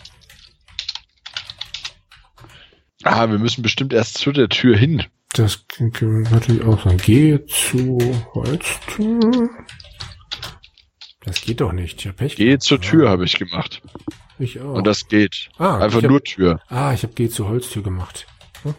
Ah, 3.03 3.29
wir 3.31 3.39
müssen 3.39 3.63
bestimmt 3.63 3.93
erst 3.93 4.19
zu 4.19 4.33
der 4.33 4.49
Tür 4.49 4.77
hin. 4.77 5.05
Das 5.33 5.67
können 5.69 6.25
wir 6.25 6.31
natürlich 6.31 6.63
auch 6.65 6.83
sagen. 6.85 6.99
Gehe 6.99 7.45
zu 7.47 7.99
Holztür. 8.35 9.51
Das 11.25 11.41
geht 11.41 11.61
doch 11.61 11.73
nicht. 11.73 12.01
Ich 12.01 12.09
hab 12.09 12.17
Pech 12.17 12.37
Geh 12.37 12.59
zur 12.59 12.81
Tür, 12.81 13.09
habe 13.09 13.25
ich 13.25 13.39
gemacht. 13.39 13.83
Ich 14.39 14.61
auch. 14.61 14.75
Und 14.75 14.87
das 14.87 15.09
geht. 15.09 15.49
ah, 15.59 15.79
Einfach 15.79 15.99
ich 15.99 16.05
hab, 16.05 16.11
nur 16.11 16.23
Tür. 16.23 16.61
Ah, 16.69 16.93
ich 16.93 17.03
habe 17.03 17.15
Geh 17.15 17.29
zu 17.29 17.49
Holztür 17.49 17.83
gemacht. 17.83 18.27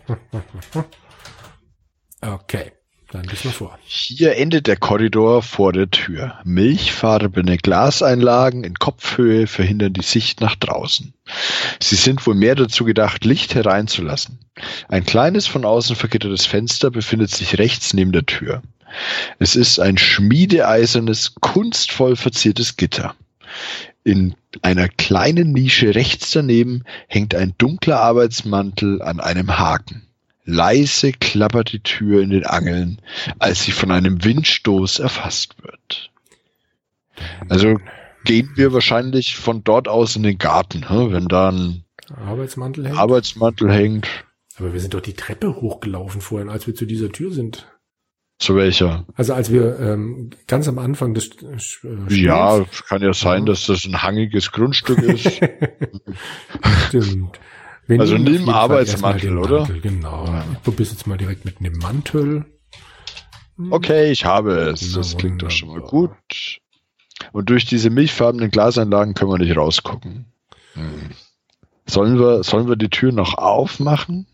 Okay, 2.21 2.71
dann 3.11 3.23
lies 3.25 3.43
mal 3.45 3.51
vor. 3.51 3.77
Hier 3.85 4.35
endet 4.37 4.65
der 4.65 4.77
Korridor 4.77 5.43
vor 5.43 5.73
der 5.73 5.91
Tür. 5.91 6.39
Milchfarbene 6.43 7.57
Glaseinlagen 7.57 8.63
in 8.63 8.73
Kopfhöhe 8.75 9.45
verhindern 9.45 9.93
die 9.93 10.01
Sicht 10.01 10.41
nach 10.41 10.55
draußen. 10.55 11.13
Sie 11.79 11.95
sind 11.95 12.25
wohl 12.25 12.33
mehr 12.35 12.55
dazu 12.55 12.83
gedacht, 12.83 13.23
Licht 13.25 13.53
hereinzulassen. 13.53 14.39
Ein 14.87 15.05
kleines 15.05 15.45
von 15.45 15.65
außen 15.65 15.95
vergittertes 15.95 16.47
Fenster 16.47 16.89
befindet 16.89 17.29
sich 17.29 17.59
rechts 17.59 17.93
neben 17.93 18.11
der 18.11 18.25
Tür. 18.25 18.63
Es 19.39 19.55
ist 19.55 19.79
ein 19.79 19.97
schmiedeeisernes, 19.97 21.35
kunstvoll 21.41 22.15
verziertes 22.15 22.77
Gitter. 22.77 23.15
In 24.03 24.35
einer 24.61 24.87
kleinen 24.87 25.51
Nische 25.51 25.95
rechts 25.95 26.31
daneben 26.31 26.83
hängt 27.07 27.33
ein 27.35 27.53
dunkler 27.57 27.99
Arbeitsmantel 27.99 29.01
an 29.01 29.19
einem 29.19 29.57
Haken. 29.57 30.03
Leise 30.43 31.11
klappert 31.11 31.71
die 31.71 31.79
Tür 31.79 32.21
in 32.21 32.29
den 32.29 32.45
Angeln, 32.45 33.01
als 33.39 33.63
sie 33.63 33.71
von 33.71 33.91
einem 33.91 34.23
Windstoß 34.23 34.99
erfasst 34.99 35.55
wird. 35.63 36.11
Also 37.49 37.79
gehen 38.25 38.51
wir 38.55 38.71
wahrscheinlich 38.71 39.35
von 39.35 39.63
dort 39.63 39.87
aus 39.87 40.15
in 40.15 40.23
den 40.23 40.37
Garten, 40.37 40.89
hä? 40.89 41.07
wenn 41.09 41.27
da 41.27 41.49
ein 41.49 41.83
Arbeitsmantel 42.13 42.85
hängt. 42.85 42.97
Arbeitsmantel 42.97 43.71
hängt. 43.71 44.07
Aber 44.57 44.73
wir 44.73 44.79
sind 44.79 44.93
doch 44.93 45.01
die 45.01 45.13
Treppe 45.13 45.55
hochgelaufen 45.55 46.21
vorhin, 46.21 46.49
als 46.49 46.67
wir 46.67 46.75
zu 46.75 46.85
dieser 46.85 47.11
Tür 47.11 47.33
sind. 47.33 47.67
Zu 48.37 48.55
welcher? 48.55 49.05
Also 49.15 49.33
als 49.33 49.49
wir 49.51 49.79
ähm, 49.79 50.31
ganz 50.47 50.67
am 50.67 50.77
Anfang 50.77 51.13
des 51.13 51.29
äh, 51.41 51.57
Spiels- 51.59 52.15
Ja, 52.17 52.65
kann 52.89 53.01
ja 53.01 53.13
sein, 53.13 53.45
dass 53.45 53.65
das 53.67 53.85
ein 53.85 54.03
hangiges 54.03 54.51
Grundstück 54.51 54.99
ist. 54.99 55.25
Stimmt. 56.87 57.39
Wir 57.87 57.99
Also 57.99 58.17
nimm 58.17 58.49
Arbeitsmantel, 58.49 59.37
oder? 59.37 59.59
Mantel, 59.59 59.81
Genau. 59.81 60.25
Ja. 60.25 60.43
Ich 60.53 60.63
probier's 60.63 60.91
jetzt 60.91 61.07
mal 61.07 61.17
direkt 61.17 61.45
mit 61.45 61.59
einem 61.59 61.77
Mantel. 61.77 62.45
Hm. 63.57 63.71
Okay, 63.71 64.11
ich 64.11 64.25
habe 64.25 64.53
es. 64.57 64.91
Na, 64.91 64.97
Das 64.97 65.15
klingt 65.17 65.41
doch 65.41 65.51
schon 65.51 65.69
mal 65.69 65.81
gut. 65.81 66.11
Und 67.31 67.49
durch 67.49 67.65
diese 67.65 67.89
milchfarbenen 67.89 68.49
Glaseinlagen 68.51 69.13
können 69.13 69.31
wir 69.31 69.37
nicht 69.37 69.55
rausgucken. 69.55 70.25
Hm. 70.73 71.11
Sollen 71.85 72.19
wir, 72.19 72.43
sollen 72.43 72.67
wir 72.67 72.75
die 72.75 72.89
Tür 72.89 73.11
noch 73.11 73.37
aufmachen? 73.37 74.27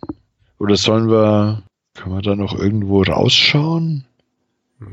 Oder 0.57 0.77
sollen 0.77 1.09
wir, 1.09 1.63
können 1.93 2.15
wir 2.15 2.21
da 2.21 2.35
noch 2.35 2.57
irgendwo 2.57 3.03
rausschauen? 3.03 4.05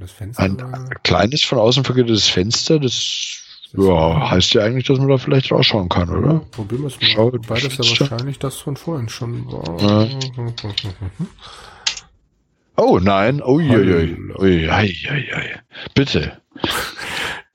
Das 0.00 0.12
Fenster. 0.12 0.42
Ein 0.42 0.90
kleines 1.02 1.44
von 1.44 1.58
außen 1.58 1.84
vergittertes 1.84 2.28
Fenster, 2.28 2.78
das, 2.78 3.40
ja, 3.72 4.30
heißt 4.30 4.54
ja 4.54 4.62
eigentlich, 4.62 4.86
dass 4.86 4.98
man 4.98 5.08
da 5.08 5.16
vielleicht 5.16 5.50
rausschauen 5.50 5.88
kann, 5.88 6.10
oder? 6.10 6.40
Probieren 6.50 6.82
wir 6.82 6.88
es 6.88 7.00
mal. 7.00 7.08
Schau, 7.08 7.32
Wobei 7.32 7.60
das 7.60 7.76
ja 7.76 7.78
wahrscheinlich 7.78 8.38
das 8.38 8.56
von 8.56 8.76
vorhin 8.76 9.08
schon 9.08 9.50
war. 9.50 9.80
Ja. 9.80 10.08
Oh 12.76 13.00
nein, 13.02 13.42
uiuiui. 13.42 14.16
Hallo. 14.16 14.40
Ui, 14.40 14.68
ei, 14.70 14.94
ei, 15.08 15.34
ei. 15.34 15.60
Bitte. 15.94 16.40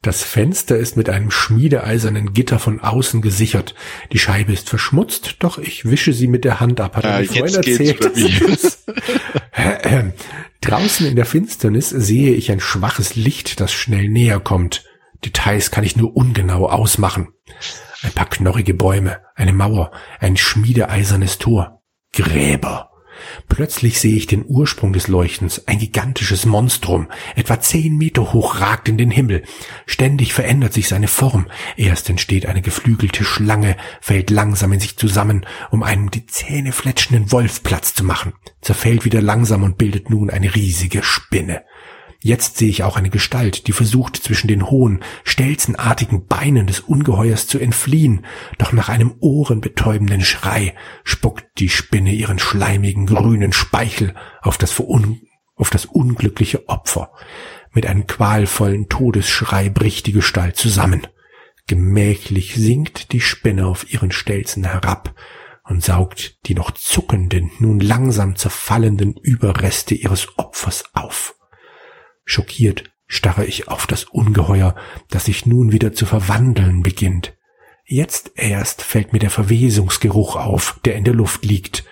Das 0.04 0.22
Fenster 0.22 0.76
ist 0.76 0.98
mit 0.98 1.10
einem 1.10 1.32
schmiedeeisernen 1.32 2.34
Gitter 2.34 2.60
von 2.60 2.82
außen 2.82 3.22
gesichert. 3.22 3.74
Die 4.12 4.20
Scheibe 4.20 4.52
ist 4.52 4.70
verschmutzt, 4.70 5.38
doch 5.40 5.58
ich 5.58 5.86
wische 5.86 6.12
sie 6.12 6.28
mit 6.28 6.44
der 6.44 6.60
Hand 6.60 6.82
ab. 6.82 6.98
Hat 6.98 7.06
er 7.06 7.12
Ja, 7.12 7.20
mir 7.22 7.28
vorhin 7.28 7.56
erzählt. 7.56 8.78
Draußen 10.60 11.06
in 11.06 11.16
der 11.16 11.26
Finsternis 11.26 11.90
sehe 11.90 12.34
ich 12.34 12.52
ein 12.52 12.60
schwaches 12.60 13.16
Licht, 13.16 13.62
das 13.62 13.72
schnell 13.72 14.10
näher 14.10 14.42
kommt. 14.42 14.84
Details 15.24 15.72
kann 15.72 15.86
ich 15.86 15.96
nur 15.96 16.18
ungenau 16.18 16.68
ausmachen. 16.68 17.30
Ein 18.02 18.12
paar 18.12 18.30
knorrige 18.30 18.74
Bäume, 18.74 19.22
eine 19.36 19.54
Mauer, 19.54 19.92
ein 20.20 20.36
schmiedeeisernes 20.36 21.38
Tor. 21.38 21.82
Gräber. 22.12 22.90
Plötzlich 23.50 24.00
sehe 24.00 24.16
ich 24.16 24.28
den 24.28 24.46
Ursprung 24.46 24.94
des 24.94 25.08
Leuchtens. 25.08 25.68
Ein 25.68 25.80
gigantisches 25.80 26.46
Monstrum, 26.46 27.08
etwa 27.36 27.60
zehn 27.60 27.98
Meter 27.98 28.34
hoch, 28.34 28.60
ragt 28.60 28.90
in 28.90 28.98
den 28.98 29.12
Himmel. 29.12 29.44
Ständig 29.86 30.34
verändert 30.34 30.74
sich 30.74 30.88
seine 30.88 31.08
Form. 31.08 31.48
Erst 31.78 32.10
entsteht 32.10 32.46
eine 32.46 32.62
geflügelte 32.62 33.24
Schlange, 33.24 33.78
fällt 34.02 34.30
langsam 34.30 34.74
in 34.74 34.80
sich 34.80 34.98
zusammen, 34.98 35.46
um 35.72 35.84
einem 35.84 36.12
die 36.12 36.26
Zähne 36.26 36.72
fletschenden 36.72 37.32
Wolf 37.32 37.64
Platz 37.64 37.94
zu 37.94 38.04
machen, 38.04 38.34
zerfällt 38.62 39.06
wieder 39.06 39.22
langsam 39.22 39.64
und 39.64 39.78
bildet 39.78 40.10
nun 40.10 40.30
eine 40.30 40.56
riesige 40.56 41.04
Spinne. 41.04 41.64
Jetzt 42.26 42.56
sehe 42.58 42.70
ich 42.70 42.84
auch 42.84 42.96
eine 42.96 43.10
Gestalt, 43.10 43.68
die 43.68 43.74
versucht, 43.74 44.16
zwischen 44.16 44.48
den 44.48 44.70
hohen, 44.70 45.04
stelzenartigen 45.26 46.26
Beinen 46.26 46.68
des 46.68 46.80
Ungeheuers 46.80 47.48
zu 47.48 47.60
entfliehen, 47.60 48.26
doch 48.58 48.72
nach 48.72 48.88
einem 48.88 49.16
ohrenbetäubenden 49.20 50.22
Schrei 50.22 50.74
spuckt 51.04 51.46
die 51.60 51.68
Spinne 51.68 52.14
ihren 52.14 52.40
schleimigen 52.40 53.08
grünen 53.08 53.52
Speichel 53.52 54.16
auf 54.42 54.58
das, 54.58 54.82
auf 55.58 55.70
das 55.70 55.84
unglückliche 55.84 56.70
Opfer. 56.70 57.12
Mit 57.74 57.86
einem 57.86 58.08
qualvollen 58.08 58.88
Todesschrei 58.88 59.68
bricht 59.68 60.08
die 60.08 60.14
Gestalt 60.14 60.56
zusammen. 60.56 61.06
Gemächlich 61.68 62.56
sinkt 62.56 63.12
die 63.12 63.20
Spinne 63.20 63.68
auf 63.68 63.92
ihren 63.92 64.14
Stelzen 64.14 64.64
herab 64.64 65.14
und 65.66 65.84
saugt 65.84 66.38
die 66.46 66.56
noch 66.56 66.72
zuckenden, 66.72 67.52
nun 67.60 67.82
langsam 67.82 68.38
zerfallenden 68.38 69.14
Überreste 69.18 69.94
ihres 69.94 70.38
Opfers 70.38 70.86
auf. 70.94 71.36
Schockiert 72.26 72.92
starre 73.08 73.46
ich 73.46 73.68
auf 73.68 73.86
das 73.86 74.06
Ungeheuer, 74.06 74.76
das 75.10 75.26
sich 75.26 75.46
nun 75.46 75.72
wieder 75.72 75.94
zu 75.94 76.06
verwandeln 76.06 76.82
beginnt. 76.84 77.38
Jetzt 77.86 78.32
erst 78.36 78.82
fällt 78.82 79.14
mir 79.14 79.20
der 79.20 79.30
Verwesungsgeruch 79.30 80.36
auf, 80.36 80.80
der 80.86 80.96
in 80.96 81.04
der 81.04 81.14
Luft 81.14 81.46
liegt. 81.46 81.84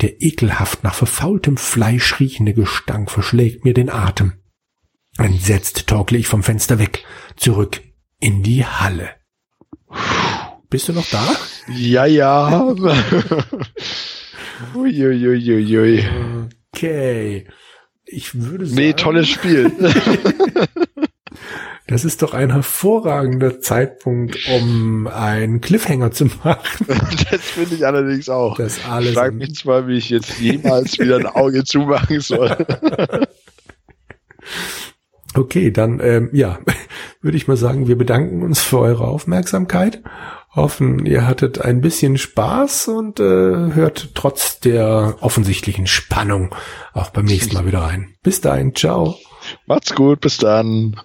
Der 0.00 0.22
ekelhaft 0.22 0.84
nach 0.84 0.94
verfaultem 0.94 1.56
Fleisch 1.56 2.20
riechende 2.20 2.54
Gestank 2.54 3.10
verschlägt 3.10 3.64
mir 3.64 3.74
den 3.74 3.90
Atem. 3.90 4.34
Entsetzt 5.18 5.88
torkle 5.88 6.18
ich 6.18 6.28
vom 6.28 6.44
Fenster 6.44 6.78
weg, 6.78 7.04
zurück 7.36 7.82
in 8.20 8.44
die 8.44 8.64
Halle. 8.64 9.10
Bist 10.70 10.88
du 10.88 10.92
noch 10.92 11.08
da? 11.10 11.24
Ja, 11.74 12.06
ja. 12.06 12.62
Uiuiuiui. 14.74 16.06
Okay. 16.72 17.46
Ich 18.10 18.34
würde 18.34 18.66
sagen. 18.66 18.80
Nee, 18.80 18.92
tolles 18.94 19.28
Spiel. 19.28 19.72
Das 21.88 22.04
ist 22.04 22.20
doch 22.20 22.34
ein 22.34 22.52
hervorragender 22.52 23.60
Zeitpunkt, 23.60 24.38
um 24.50 25.06
einen 25.06 25.62
Cliffhanger 25.62 26.10
zu 26.10 26.26
machen. 26.26 26.86
Das 27.30 27.40
finde 27.40 27.76
ich 27.76 27.86
allerdings 27.86 28.28
auch. 28.28 28.58
Das 28.58 28.84
alles 28.84 29.10
ich 29.10 29.14
frage 29.14 29.34
mich 29.34 29.54
zwar, 29.54 29.88
wie 29.88 29.96
ich 29.96 30.10
jetzt 30.10 30.38
jemals 30.38 30.98
wieder 30.98 31.16
ein 31.16 31.26
Auge 31.26 31.64
zumachen 31.64 32.20
soll. 32.20 32.54
Okay, 35.38 35.70
dann 35.70 36.00
ähm, 36.02 36.30
ja, 36.32 36.58
würde 37.22 37.36
ich 37.36 37.46
mal 37.46 37.56
sagen, 37.56 37.86
wir 37.86 37.96
bedanken 37.96 38.42
uns 38.42 38.60
für 38.60 38.80
eure 38.80 39.06
Aufmerksamkeit. 39.06 40.02
Hoffen, 40.54 41.06
ihr 41.06 41.26
hattet 41.26 41.60
ein 41.60 41.80
bisschen 41.80 42.18
Spaß 42.18 42.88
und 42.88 43.20
äh, 43.20 43.22
hört 43.22 44.14
trotz 44.14 44.58
der 44.58 45.16
offensichtlichen 45.20 45.86
Spannung 45.86 46.54
auch 46.92 47.10
beim 47.10 47.26
nächsten 47.26 47.54
Mal 47.54 47.66
wieder 47.66 47.82
rein. 47.82 48.14
Bis 48.22 48.40
dahin, 48.40 48.74
ciao. 48.74 49.14
Macht's 49.66 49.94
gut, 49.94 50.20
bis 50.20 50.38
dann. 50.38 50.96